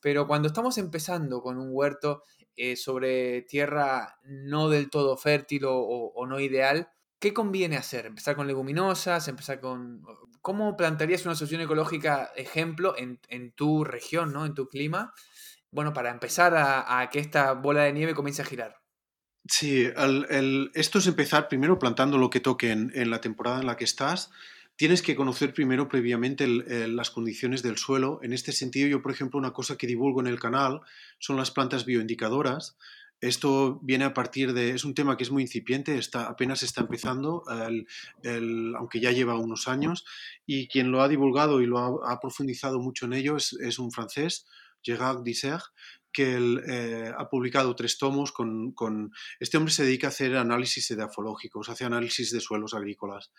[0.00, 2.22] pero cuando estamos empezando con un huerto
[2.54, 6.90] eh, sobre tierra no del todo fértil o, no ideal,
[7.20, 8.06] ¿Qué conviene hacer?
[8.06, 9.28] ¿Empezar con leguminosas?
[9.28, 10.02] ¿Empezar con
[10.40, 14.46] ¿cómo plantearías una solución ecológica ejemplo en, tu región, ¿no?
[14.46, 15.12] en tu clima?
[15.70, 18.80] Bueno, para empezar a, que esta bola de nieve comience a girar.
[19.46, 19.86] Sí,
[20.74, 24.30] esto es empezar primero plantando lo que toque en, la temporada en la que estás.
[24.76, 28.20] Tienes que conocer primero previamente las condiciones del suelo.
[28.22, 30.80] En este sentido, yo, por ejemplo, una cosa que divulgo en el canal
[31.18, 32.78] son las plantas bioindicadoras.
[33.20, 36.80] Esto viene a partir de, es un tema que es muy incipiente, está, apenas está
[36.80, 37.44] empezando,
[38.78, 40.06] aunque ya lleva unos años,
[40.46, 44.46] y quien lo ha divulgado y lo ha, profundizado mucho en ello es, un francés,
[44.82, 45.60] Gérard Disser,
[46.12, 50.36] que él, eh, ha publicado tres tomos con, con, Este hombre se dedica a hacer
[50.36, 53.30] análisis edafológicos, hace análisis de suelos agrícolas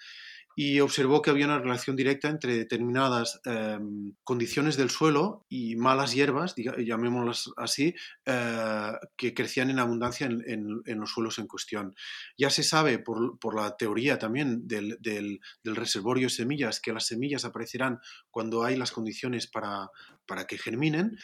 [0.55, 6.13] y observó que había una relación directa entre determinadas em, condiciones del suelo y malas
[6.13, 7.95] hierbas, llamémoslas así,
[8.25, 11.95] eh, que crecían en abundancia en, los suelos en cuestión.
[12.37, 17.07] Ya se sabe por, por la teoría también del, del, reservorio de semillas que las
[17.07, 17.99] semillas aparecerán
[18.29, 19.89] cuando hay las condiciones para,
[20.27, 21.17] para que germinen,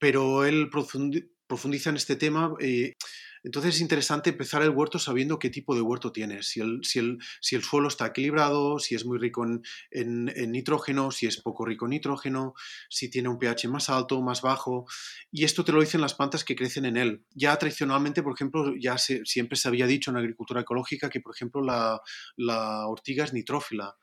[0.00, 2.54] pero él profundiza en este tema.
[2.58, 2.96] Eh,
[3.42, 6.98] entonces es interesante empezar el huerto sabiendo qué tipo de huerto tienes, si el, si
[6.98, 9.46] el, si el suelo está equilibrado, si es muy rico
[9.90, 12.54] en, nitrógeno, si es poco rico en nitrógeno,
[12.90, 14.84] si tiene un pH más alto, más bajo,
[15.30, 17.24] y esto te lo dicen las plantas que crecen en él.
[17.34, 21.62] Ya tradicionalmente, por ejemplo, ya siempre se había dicho en agricultura ecológica que, por ejemplo,
[21.62, 22.00] la,
[22.36, 23.96] la ortiga es nitrófila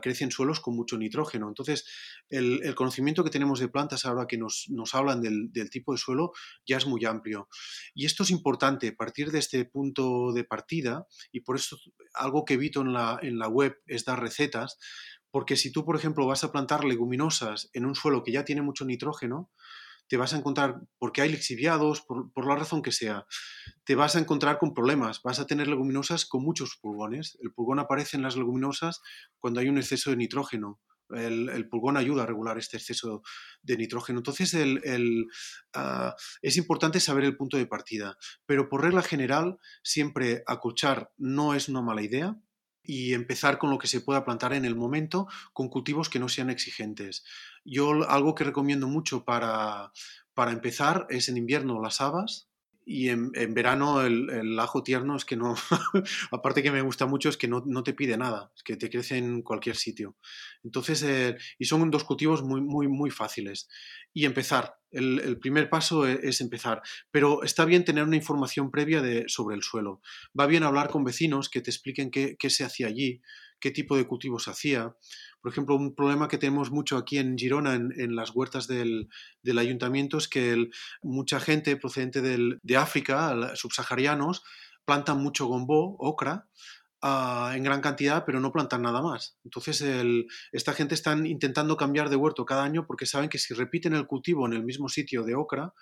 [0.00, 1.48] crece en suelos con mucho nitrógeno.
[1.48, 1.84] Entonces,
[2.28, 6.32] el, conocimiento que tenemos de plantas ahora que nos, hablan del, tipo de suelo
[6.66, 7.48] ya es muy amplio.
[7.94, 11.76] Y esto es importante, partir de este punto de partida, y por eso
[12.14, 12.92] algo que evito en
[13.22, 14.78] en la web es dar recetas,
[15.32, 18.60] porque si tú, por ejemplo, vas a plantar leguminosas en un suelo que ya tiene
[18.60, 19.50] mucho nitrógeno,
[20.12, 23.24] te vas a encontrar, porque hay lixiviados, por, la razón que sea,
[23.84, 25.22] te vas a encontrar con problemas.
[25.22, 27.38] Vas a tener leguminosas con muchos pulgones.
[27.40, 29.00] El pulgón aparece en las leguminosas
[29.38, 30.82] cuando hay un exceso de nitrógeno.
[31.08, 33.22] El, pulgón ayuda a regular este exceso
[33.62, 34.18] de nitrógeno.
[34.18, 34.54] Entonces,
[35.72, 38.18] ah, es importante saber el punto de partida.
[38.44, 42.36] Pero por regla general, siempre acolchar no es una mala idea
[42.82, 46.28] y empezar con lo que se pueda plantar en el momento con cultivos que no
[46.28, 47.24] sean exigentes.
[47.64, 49.92] Yo algo que recomiendo mucho para,
[50.34, 52.48] para empezar es en invierno las habas,
[52.84, 55.54] y en, verano el, ajo tierno es que no,
[56.32, 59.42] aparte que me gusta mucho, es que no, te pide nada, que te crece en
[59.42, 60.16] cualquier sitio.
[60.64, 63.68] Entonces, eh, y son dos cultivos muy, muy, muy fáciles.
[64.12, 69.00] Y empezar, el, primer paso e, es, empezar, pero está bien tener una información previa
[69.00, 70.00] de, sobre el suelo.
[70.38, 73.22] Va bien hablar con vecinos que te expliquen qué, qué se hacía allí,
[73.60, 74.94] qué tipo de cultivos hacía.
[75.42, 79.08] Por ejemplo, un problema que tenemos mucho aquí en Girona, en, las huertas del,
[79.58, 80.70] ayuntamiento, es que
[81.02, 84.44] mucha gente procedente de África, subsaharianos,
[84.84, 86.46] plantan mucho gombó, ocra,
[87.02, 89.36] ah, en gran cantidad, pero no plantan nada más.
[89.44, 89.84] Entonces,
[90.52, 94.06] esta gente está intentando cambiar de huerto cada año porque saben que si repiten el
[94.06, 95.74] cultivo en el mismo sitio de ocra,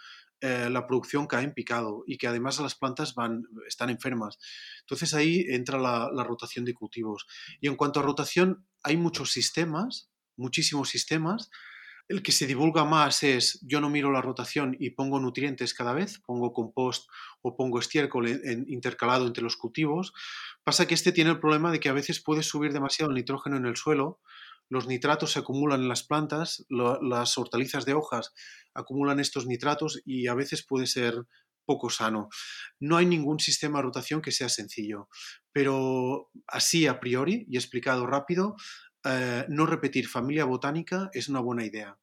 [0.43, 4.39] eh, la producción cae en picado y que además las plantas van, están enfermas.
[4.81, 7.27] Entonces ahí entra la, rotación de cultivos.
[7.61, 11.51] Y en cuanto a rotación, hay muchos sistemas, muchísimos sistemas.
[12.11, 15.93] El que se divulga más es yo no miro la rotación y pongo nutrientes cada
[15.93, 17.09] vez, pongo compost
[17.41, 18.29] o pongo estiércol
[18.67, 20.13] intercalado entre los cultivos.
[20.65, 23.57] Pasa que este tiene el problema de que a veces puede subir demasiado el nitrógeno
[23.57, 24.19] en el suelo
[24.71, 28.33] los nitratos se acumulan en las plantas, las hortalizas de hojas
[28.73, 31.25] acumulan estos nitratos y a veces puede ser
[31.67, 32.29] poco sano.
[32.79, 35.09] No hay ningún sistema de rotación que sea sencillo,
[35.53, 38.55] pero así a priori y explicado rápido,
[39.05, 41.99] eh, no repetir familia botánica es una buena idea.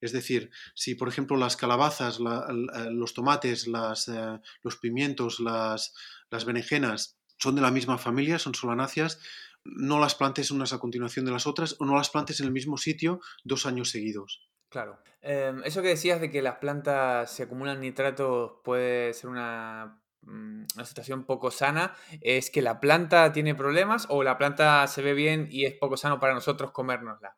[0.00, 5.94] Es decir, si por ejemplo las calabazas, los tomates, eh, los pimientos, las,
[6.30, 9.20] las berenjenas son de la misma familia, son solanáceas,
[9.64, 12.52] no las plantes unas a continuación de las otras o no las plantes en el
[12.52, 14.48] mismo sitio dos años seguidos.
[14.68, 14.98] Claro.
[15.22, 20.84] Em, eso que decías de que las plantas se acumulan nitratos puede ser una, una
[20.84, 21.94] situación poco sana.
[22.20, 25.96] ¿Es que la planta tiene problemas o la planta se ve bien y es poco
[25.96, 27.36] sano para nosotros comérnosla?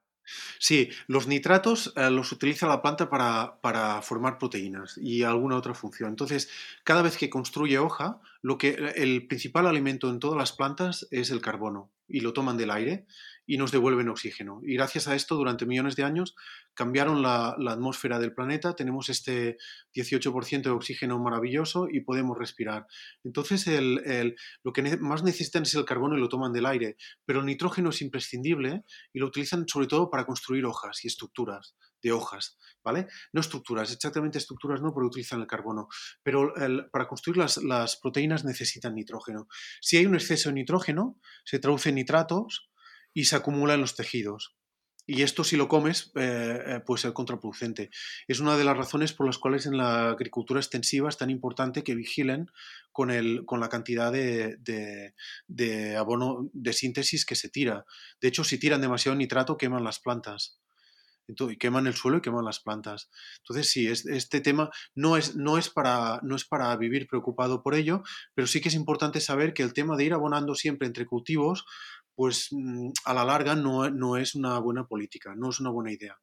[0.58, 6.10] Sí, los nitratos eh, los utiliza la planta para, formar proteínas y alguna otra función.
[6.10, 6.50] Entonces,
[6.84, 11.30] cada vez que construye hoja, lo que, el principal alimento en todas las plantas es
[11.30, 13.06] el carbono y lo toman del aire
[13.48, 14.60] y nos devuelven oxígeno.
[14.62, 16.36] Y gracias a esto, durante millones de años,
[16.74, 19.56] cambiaron la, atmósfera del planeta, tenemos este
[19.94, 22.86] 18% de oxígeno maravilloso y podemos respirar.
[23.24, 23.66] Entonces,
[24.62, 27.88] lo que más necesitan es el carbono y lo toman del aire, pero el nitrógeno
[27.88, 28.84] es imprescindible
[29.14, 33.08] y lo utilizan sobre todo para construir hojas y estructuras de hojas, ¿vale?
[33.32, 35.88] No estructuras, exactamente estructuras no, porque utilizan el carbono,
[36.22, 36.52] pero
[36.92, 39.48] para construir las, las proteínas necesitan nitrógeno.
[39.80, 42.68] Si hay un exceso de nitrógeno, se traduce en nitratos,
[43.18, 44.54] y se acumula en los tejidos.
[45.04, 47.90] Y esto si lo comes eh, eh, puede ser contraproducente.
[48.28, 51.82] Es una de las razones por las cuales en la agricultura extensiva es tan importante
[51.82, 52.48] que vigilen
[52.92, 54.56] con, el, con la cantidad de,
[55.48, 57.86] de, abono de síntesis que se tira.
[58.20, 60.60] De hecho, si tiran demasiado nitrato queman las plantas.
[61.28, 63.10] Entonces, y queman el suelo y queman las plantas.
[63.38, 67.74] Entonces, sí, este tema no es, no, es para, no es para vivir preocupado por
[67.74, 68.02] ello,
[68.34, 71.66] pero sí que es importante saber que el tema de ir abonando siempre entre cultivos
[72.18, 75.92] pues mm, a la larga no, no es una buena política, no es una buena
[75.92, 76.18] idea.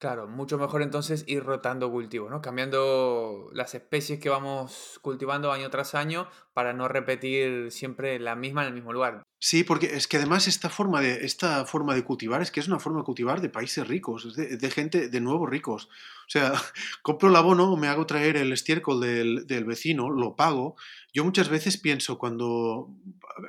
[0.00, 2.40] Claro, mucho mejor entonces ir rotando cultivos, ¿no?
[2.40, 8.62] Cambiando las especies que vamos cultivando año tras año para no repetir siempre la misma
[8.62, 9.22] en el mismo lugar.
[9.38, 12.68] Sí, porque es que además esta forma de, esta forma de cultivar es que es
[12.68, 15.84] una forma de cultivar de países ricos, de, de gente, de nuevos ricos.
[15.84, 16.54] O sea,
[17.02, 20.76] compro el abono, me hago traer el estiércol del, del, vecino, lo pago.
[21.12, 22.88] Yo muchas veces pienso cuando,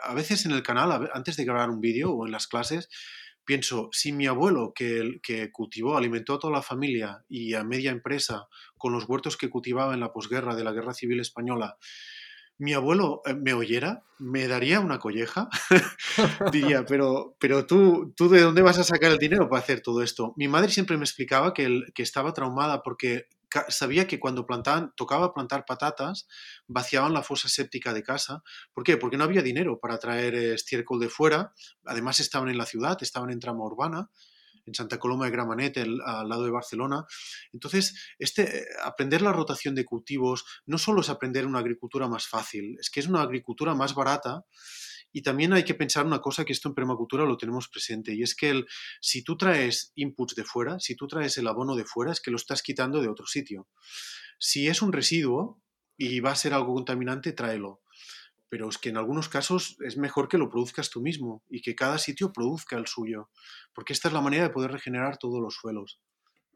[0.03, 2.89] a veces en el canal, antes de grabar un vídeo o en las clases,
[3.45, 7.91] pienso, si mi abuelo, que, que cultivó, alimentó a toda la familia y a media
[7.91, 11.77] empresa con los huertos que cultivaba en la posguerra de la Guerra Civil Española,
[12.61, 15.49] mi abuelo eh, me oyera, me daría una colleja.
[16.51, 20.03] Diría, pero, pero tú, tú, ¿de dónde vas a sacar el dinero para hacer todo
[20.03, 20.35] esto?
[20.37, 23.25] Mi madre siempre me explicaba que, que estaba traumada porque
[23.69, 24.45] sabía que cuando
[24.95, 26.27] tocaba plantar patatas,
[26.67, 28.43] vaciaban la fosa séptica de casa.
[28.73, 28.97] ¿Por qué?
[28.97, 31.53] Porque no había dinero para traer estiércol de fuera.
[31.85, 34.09] Además estaban en la ciudad, estaban en trama urbana,
[34.65, 37.05] en Santa Coloma de Gramanet, al lado de Barcelona.
[37.51, 42.77] Entonces, este, aprender la rotación de cultivos no solo es aprender una agricultura más fácil,
[42.79, 44.45] es que es una agricultura más barata
[45.11, 48.23] y también hay que pensar una cosa que esto en permacultura lo tenemos presente, y
[48.23, 48.67] es que el,
[49.01, 52.31] si tú traes inputs de fuera, si tú traes el abono de fuera, es que
[52.31, 53.67] lo estás quitando de otro sitio.
[54.39, 55.61] Si es un residuo
[55.97, 57.81] y va a ser algo contaminante, tráelo.
[58.49, 61.75] Pero es que en algunos casos es mejor que lo produzcas tú mismo y que
[61.75, 63.29] cada sitio produzca el suyo,
[63.73, 66.01] porque esta es la manera de poder regenerar todos los suelos.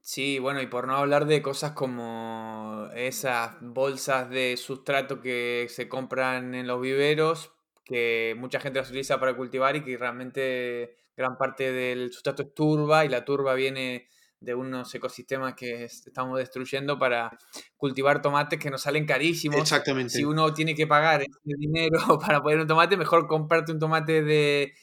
[0.02, 5.90] Sí, bueno, y por no hablar de cosas como esas bolsas de sustrato que se
[5.90, 7.55] compran en los viveros
[7.86, 12.54] que mucha gente las utiliza para cultivar y que realmente gran parte del sustrato es
[12.54, 14.08] turba y la turba viene
[14.40, 17.38] de unos ecosistemas que estamos destruyendo para
[17.78, 19.60] cultivar tomates que nos salen carísimos.
[19.60, 20.12] Exactamente.
[20.12, 24.22] Si uno tiene que pagar ese dinero para poner un tomate, mejor comprarte un tomate
[24.22, 24.74] de,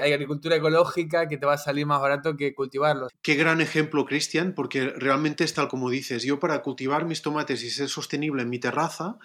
[0.00, 3.08] agricultura ecológica que te va a salir más barato que cultivarlo.
[3.20, 6.22] Qué gran ejemplo, Cristian, porque realmente es tal como dices.
[6.22, 9.18] Yo para cultivar mis tomates y ser sostenible en mi terraza,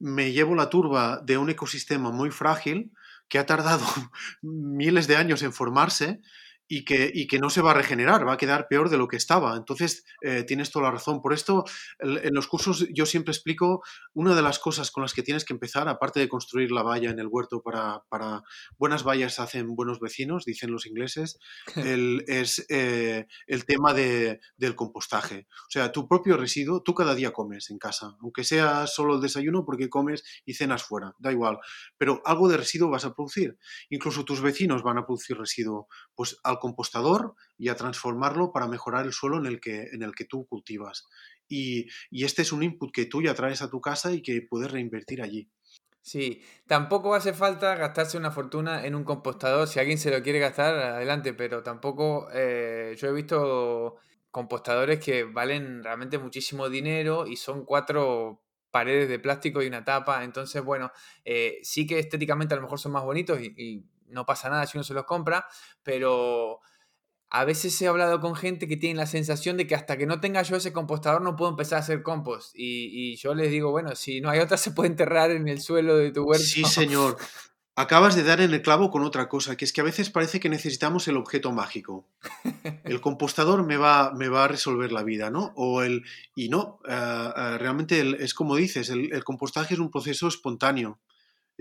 [0.00, 2.90] me llevo la turba de un ecosistema muy frágil
[3.28, 3.84] que ha tardado
[4.42, 6.20] miles de años en formarse
[6.72, 9.08] y que, y que no se va a regenerar, va a quedar peor de lo
[9.08, 9.56] que estaba.
[9.56, 11.20] Entonces, eh, tienes toda la razón.
[11.20, 11.64] Por esto,
[11.98, 13.82] en los cursos yo siempre explico
[14.14, 17.10] una de las cosas con las que tienes que empezar, aparte de construir la valla
[17.10, 18.44] en el huerto para, para
[18.78, 21.40] buenas vallas hacen buenos vecinos, dicen los ingleses,
[21.74, 25.48] el, es eh, el tema de, del compostaje.
[25.50, 29.20] O sea, tu propio residuo, tú cada día comes en casa, aunque sea solo el
[29.20, 31.58] desayuno porque comes y cenas fuera, da igual.
[31.98, 33.58] Pero algo de residuo vas a producir.
[33.88, 35.88] Incluso tus vecinos van a producir residuo.
[36.14, 40.14] Pues al compostador y a transformarlo para mejorar el suelo en el que, en el
[40.14, 41.06] que tú cultivas.
[41.48, 44.70] Y, este es un input que tú ya traes a tu casa y que puedes
[44.70, 45.50] reinvertir allí.
[46.02, 49.68] Sí, tampoco hace falta gastarse una fortuna en un compostador.
[49.68, 53.96] Si alguien se lo quiere gastar, adelante, pero tampoco eh, yo he visto
[54.30, 60.24] compostadores que valen realmente muchísimo dinero y son cuatro paredes de plástico y una tapa.
[60.24, 60.92] Entonces, bueno,
[61.24, 64.78] eh, sí que estéticamente a lo mejor son más bonitos y no pasa nada si
[64.78, 65.46] uno se los compra,
[65.82, 66.60] pero
[67.30, 70.20] a veces he hablado con gente que tiene la sensación de que hasta que no
[70.20, 72.50] tenga yo ese compostador no puedo empezar a hacer compost.
[72.54, 75.96] Y, yo les digo, bueno, si no hay otra se puede enterrar en el suelo
[75.96, 76.44] de tu huerto.
[76.44, 77.16] Sí, señor.
[77.76, 80.40] Acabas de dar en el clavo con otra cosa, que es que a veces parece
[80.40, 82.04] que necesitamos el objeto mágico.
[82.84, 85.52] El compostador me va, me va a resolver la vida, ¿no?
[85.54, 86.02] O el,
[86.34, 90.98] y no, eh, realmente es como dices, el compostaje es un proceso espontáneo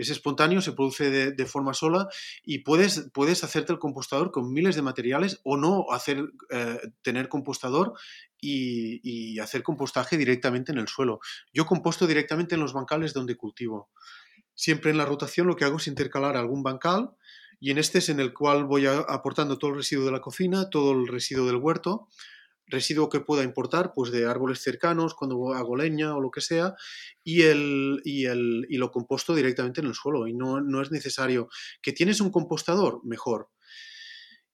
[0.02, 2.08] es espontáneo, se produce de, forma sola
[2.44, 7.28] y puedes, puedes hacerte el compostador con miles de materiales o no hacer, eh, tener
[7.28, 7.94] compostador
[8.40, 11.20] y, hacer compostaje directamente en el suelo.
[11.54, 13.90] Yo composto directamente en los bancales donde cultivo.
[14.56, 17.12] Siempre en la rotación lo que hago es intercalar algún bancal
[17.60, 20.70] y en este es en el cual voy aportando todo el residuo de la cocina,
[20.70, 22.08] todo el residuo del huerto
[22.70, 26.76] residuo que pueda importar, pues de árboles cercanos, cuando hago leña o lo que sea,
[27.24, 30.28] y, el, y, el, y lo composto directamente en el suelo.
[30.28, 31.50] Y no, no es necesario.
[31.82, 33.02] ¿Que tienes un compostador?
[33.04, 33.50] Mejor.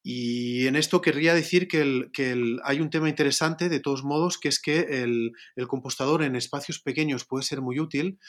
[0.07, 4.38] Y en esto querría decir que, el, que hay un tema interesante, de todos modos,
[4.38, 5.32] que es que el,
[5.68, 8.20] compostador en espacios pequeños puede ser muy útil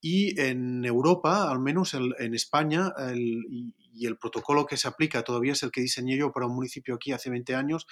[0.00, 5.52] y en Europa, al menos en España y, y, el protocolo que se aplica todavía
[5.52, 7.86] es el que diseñé yo para un municipio aquí hace 20 años,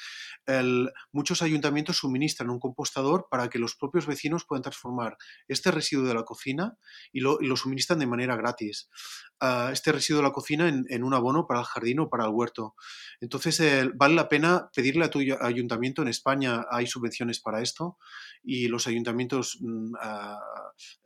[1.12, 5.16] muchos ayuntamientos suministran un compostador para que los propios vecinos puedan transformar
[5.48, 6.76] este residuo de la cocina
[7.12, 8.88] y lo, suministran de manera gratis.
[9.40, 12.30] Ah, este residuo de la cocina en, un abono para el jardín o para el
[12.30, 12.74] huerto.
[13.20, 13.60] Entonces,
[13.94, 16.02] vale la pena pedirle a tu ayuntamiento.
[16.02, 17.98] En España hay subvenciones para esto
[18.42, 19.58] y los ayuntamientos
[20.00, 20.38] ah,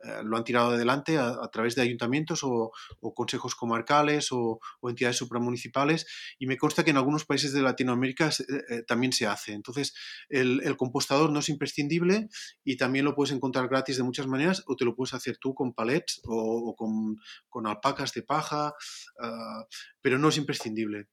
[0.03, 2.71] eh, lo han tirado adelante a, través de ayuntamientos o,
[3.15, 4.59] consejos comarcales o,
[4.89, 6.05] entidades supramunicipales
[6.37, 9.53] y me consta que en algunos países de Latinoamérica eh, eh, también se hace.
[9.53, 9.93] Entonces,
[10.29, 12.29] el, compostador no es imprescindible
[12.63, 15.53] y también lo puedes encontrar gratis de muchas maneras o te lo puedes hacer tú
[15.53, 18.73] con palets o, con, alpacas de paja,
[19.21, 19.65] ah,
[20.01, 21.09] pero no es imprescindible.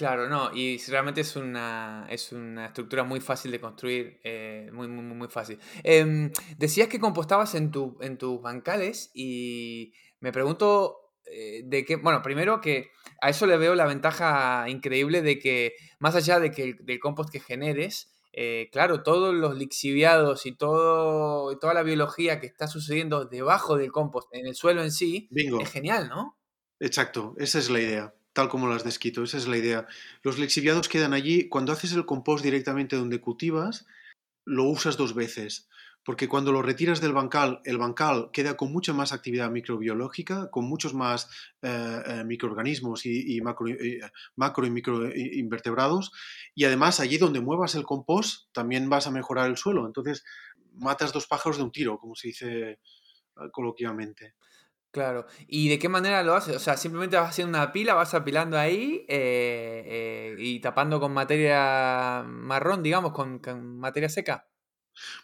[0.00, 4.88] Claro, no, y realmente es una, es una estructura muy fácil de construir, eh, muy,
[4.88, 5.58] muy, muy fácil.
[5.82, 11.96] Em, decías que compostabas en, tu, en tus bancales y me pregunto eh, de qué,
[11.96, 16.50] bueno, primero que a eso le veo la ventaja increíble de que más allá de
[16.50, 22.40] que del compost que generes, eh, claro, todos los lixiviados y todo, toda la biología
[22.40, 26.38] que está sucediendo debajo del compost, en el suelo en sí, es genial, ¿no?
[26.78, 29.86] Exacto, esa es la idea tal como lo has descrito, esa es la idea.
[30.22, 33.86] Los lixiviados quedan allí, cuando haces el compost directamente donde cultivas,
[34.44, 35.68] lo usas dos veces,
[36.04, 40.64] porque cuando lo retiras del bancal, el bancal queda con mucha más actividad microbiológica, con
[40.64, 41.28] muchos más
[41.62, 43.66] eh, eh, microorganismos y, macro,
[44.36, 46.12] macro, y microinvertebrados,
[46.54, 50.24] y además allí donde muevas el compost también vas a mejorar el suelo, entonces
[50.74, 52.78] matas dos pájaros de un tiro, como se dice eh,
[53.52, 54.34] coloquialmente.
[54.90, 55.26] Claro.
[55.46, 56.56] ¿Y de qué manera lo haces?
[56.56, 61.12] O sea, simplemente vas haciendo una pila, vas apilando ahí eh, eh, y tapando con
[61.12, 64.48] materia marrón, digamos, con materia seca.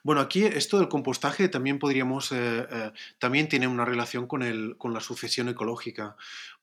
[0.02, 4.76] Bueno, aquí esto del compostaje también podríamos, eh, eh, también tiene una relación con, el,
[4.78, 6.16] con la sucesión ecológica.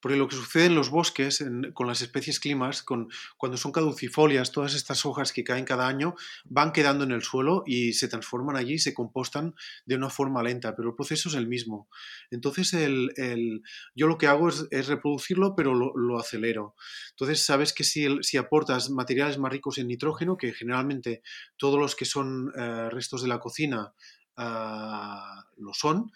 [0.04, 1.42] Porque lo que sucede en los bosques,
[1.74, 6.16] con las especies climas, con, cuando son caducifolias, todas estas hojas que caen cada año
[6.44, 10.76] van quedando en el suelo y se transforman allí, se compostan de una forma lenta,
[10.76, 11.88] pero el proceso es el mismo.
[12.32, 13.64] Entonces, el, el,
[13.96, 16.76] yo lo que hago es, reproducirlo, pero lo, lo, acelero.
[17.12, 21.22] Entonces, sabes que si, si, aportas materiales más ricos en nitrógeno, que generalmente
[21.56, 23.94] todos los que son eh, restos de la cocina
[24.36, 26.12] ah, lo son,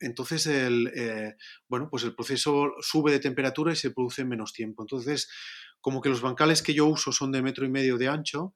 [0.00, 1.36] entonces el, eh,
[1.68, 4.82] bueno, pues el proceso sube de temperatura y se produce en menos tiempo.
[4.82, 5.28] Entonces,
[5.80, 8.54] como que los bancales que yo uso son de metro y medio de ancho,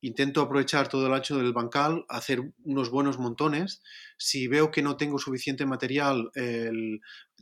[0.00, 3.82] intento aprovechar todo el ancho del bancal, hacer unos buenos montones.
[4.18, 6.30] Si veo que no tengo suficiente material,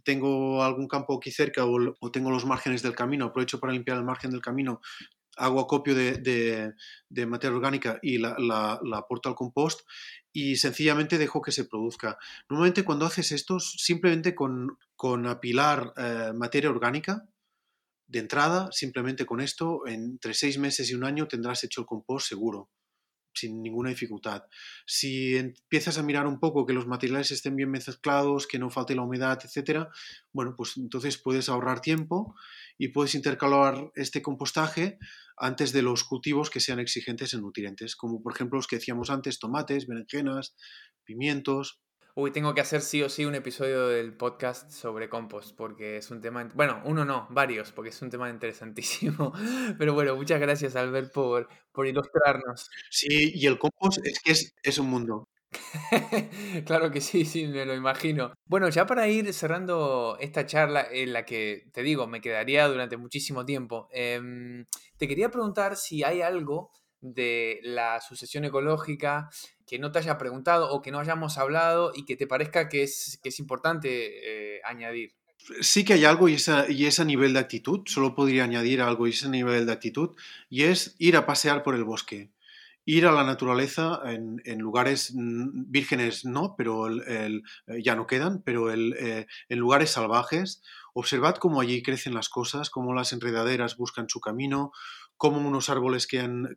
[0.05, 4.05] tengo algún campo aquí cerca o, tengo los márgenes del camino, aprovecho para limpiar el
[4.05, 4.81] margen del camino,
[5.37, 6.75] hago acopio de,
[7.27, 9.81] materia orgánica y la, aporto al compost
[10.33, 12.19] y sencillamente dejo que se produzca.
[12.49, 14.77] Normalmente cuando haces esto, simplemente con,
[15.27, 17.29] apilar eh, materia orgánica,
[18.07, 22.29] de entrada, simplemente con esto, entre seis meses y un año tendrás hecho el compost
[22.29, 22.71] seguro
[23.35, 24.45] sin ninguna dificultad.
[24.87, 28.95] Si empiezas a mirar un poco que los materiales estén bien mezclados, que no falte
[28.95, 29.91] la humedad, etcétera,
[30.33, 32.35] bueno, pues entonces puedes ahorrar tiempo
[32.79, 34.99] y puedes intercalar este compostaje
[35.37, 39.11] antes de los cultivos que sean exigentes en nutrientes, como por ejemplo los que decíamos
[39.11, 40.55] antes, tomates, berenjenas,
[41.05, 41.81] pimientos.
[42.17, 46.13] Uy, tengo que hacer sí o sí un episodio del podcast sobre compost, porque es
[46.13, 49.33] un tema, bueno, uno no, varios, porque es un tema interesantísimo.
[49.79, 52.71] Pero bueno, muchas gracias Albert por, por ilustrarnos.
[52.89, 55.29] Sí, y el compost es que es, es un mundo.
[56.67, 58.33] claro que sí, sí, me lo imagino.
[58.47, 62.97] Bueno, ya para ir cerrando esta charla en la que, te digo, me quedaría durante
[62.97, 64.67] muchísimo tiempo, em,
[64.99, 69.29] te quería preguntar si hay algo de la sucesión ecológica
[69.67, 72.83] que no te haya preguntado o que no hayamos hablado y que te parezca que
[72.83, 75.13] es, es importante eh, añadir.
[75.61, 79.07] Sí que hay algo y es, y es nivel de actitud, solo podría añadir algo
[79.07, 80.11] y es nivel de actitud,
[80.49, 82.31] y es ir a pasear por el bosque
[82.87, 88.71] ir a la naturaleza en, lugares vírgenes no, pero el, eh, ya no quedan, pero
[88.71, 90.63] el, eh, en lugares salvajes.
[90.93, 94.73] Observad cómo allí crecen las cosas, cómo las enredaderas buscan su camino,
[95.17, 96.55] cómo unos árboles crean,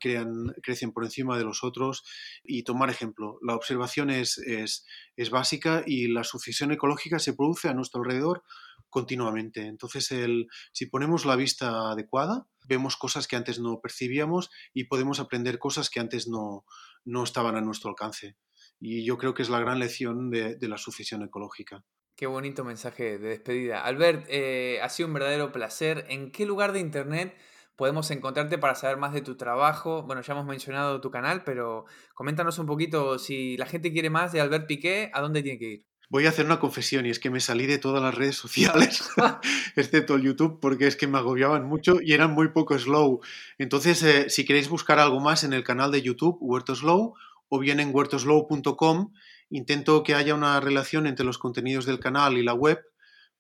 [0.62, 2.04] crecen por encima de los otros
[2.44, 3.40] y tomar ejemplo.
[3.42, 4.86] La observación es, es,
[5.16, 8.44] es básica y la sucesión ecológica se produce a nuestro alrededor
[8.90, 9.68] continuamente.
[9.68, 15.20] Entonces, el, si ponemos la vista adecuada, vemos cosas que antes no percibíamos y podemos
[15.20, 16.66] aprender cosas que antes no,
[17.06, 18.38] no estaban a nuestro alcance.
[18.80, 21.84] Y yo creo que es la gran lección de, la sucesión ecológica.
[22.16, 23.84] Qué bonito mensaje de despedida.
[23.84, 26.06] Albert, eh, ha sido un verdadero placer.
[26.10, 27.38] ¿En qué lugar de Internet
[27.78, 30.04] podemos encontrarte para saber más de tu trabajo?
[30.04, 34.34] Bueno, ya hemos mencionado tu canal, pero coméntanos un poquito si la gente quiere más
[34.34, 35.86] de Albert Piqué, ¿a dónde tiene que ir?
[36.10, 39.10] Voy a hacer una confesión y es que me salí de todas las redes sociales,
[39.76, 43.22] excepto el YouTube, porque es que me agobiaban mucho y eran muy poco slow.
[43.58, 47.14] Entonces, eh, si queréis buscar algo más en el canal de YouTube, Huerto Slow,
[47.50, 49.14] o bien en huertoslow.com,
[49.50, 52.82] intento que haya una relación entre los contenidos del canal y la web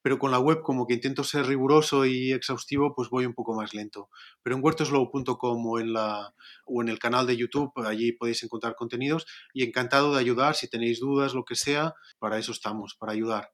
[0.07, 3.53] pero con la web como que intento ser riguroso y exhaustivo, pues voy un poco
[3.53, 4.09] más lento.
[4.41, 6.33] Pero en huertoslow.com o, en la,
[6.63, 10.69] o en el canal de YouTube, allí podéis encontrar contenidos y encantado de ayudar si
[10.69, 13.51] tenéis dudas, lo que sea, para eso estamos, para ayudar.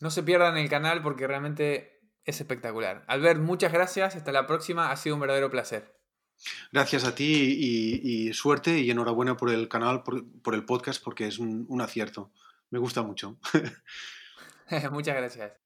[0.00, 3.04] No se pierdan el canal porque realmente es espectacular.
[3.06, 5.94] Albert, muchas gracias, hasta la próxima, ha sido un verdadero placer.
[6.72, 11.38] Gracias a ti y, suerte y enhorabuena por el canal, por, el podcast, porque es
[11.38, 12.32] un acierto.
[12.70, 13.36] Me gusta mucho.
[14.90, 15.61] muchas gracias.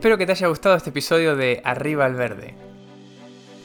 [0.00, 2.54] Espero que te haya gustado este episodio de Arriba al Verde.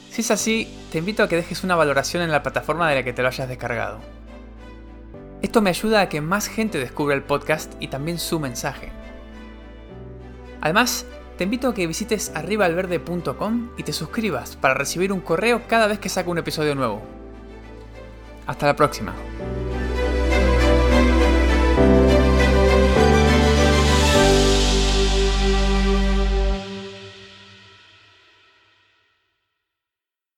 [0.09, 3.03] Si es así, te invito a que dejes una valoración en la plataforma de la
[3.03, 4.01] que te lo hayas descargado.
[5.41, 8.91] Esto me ayuda a que más gente descubra el podcast y también su mensaje.
[10.59, 11.05] Además,
[11.38, 15.99] te invito a que visites arribaalverde.com y te suscribas para recibir un correo cada vez
[15.99, 17.01] que saco un episodio nuevo.
[18.45, 19.13] Hasta la próxima.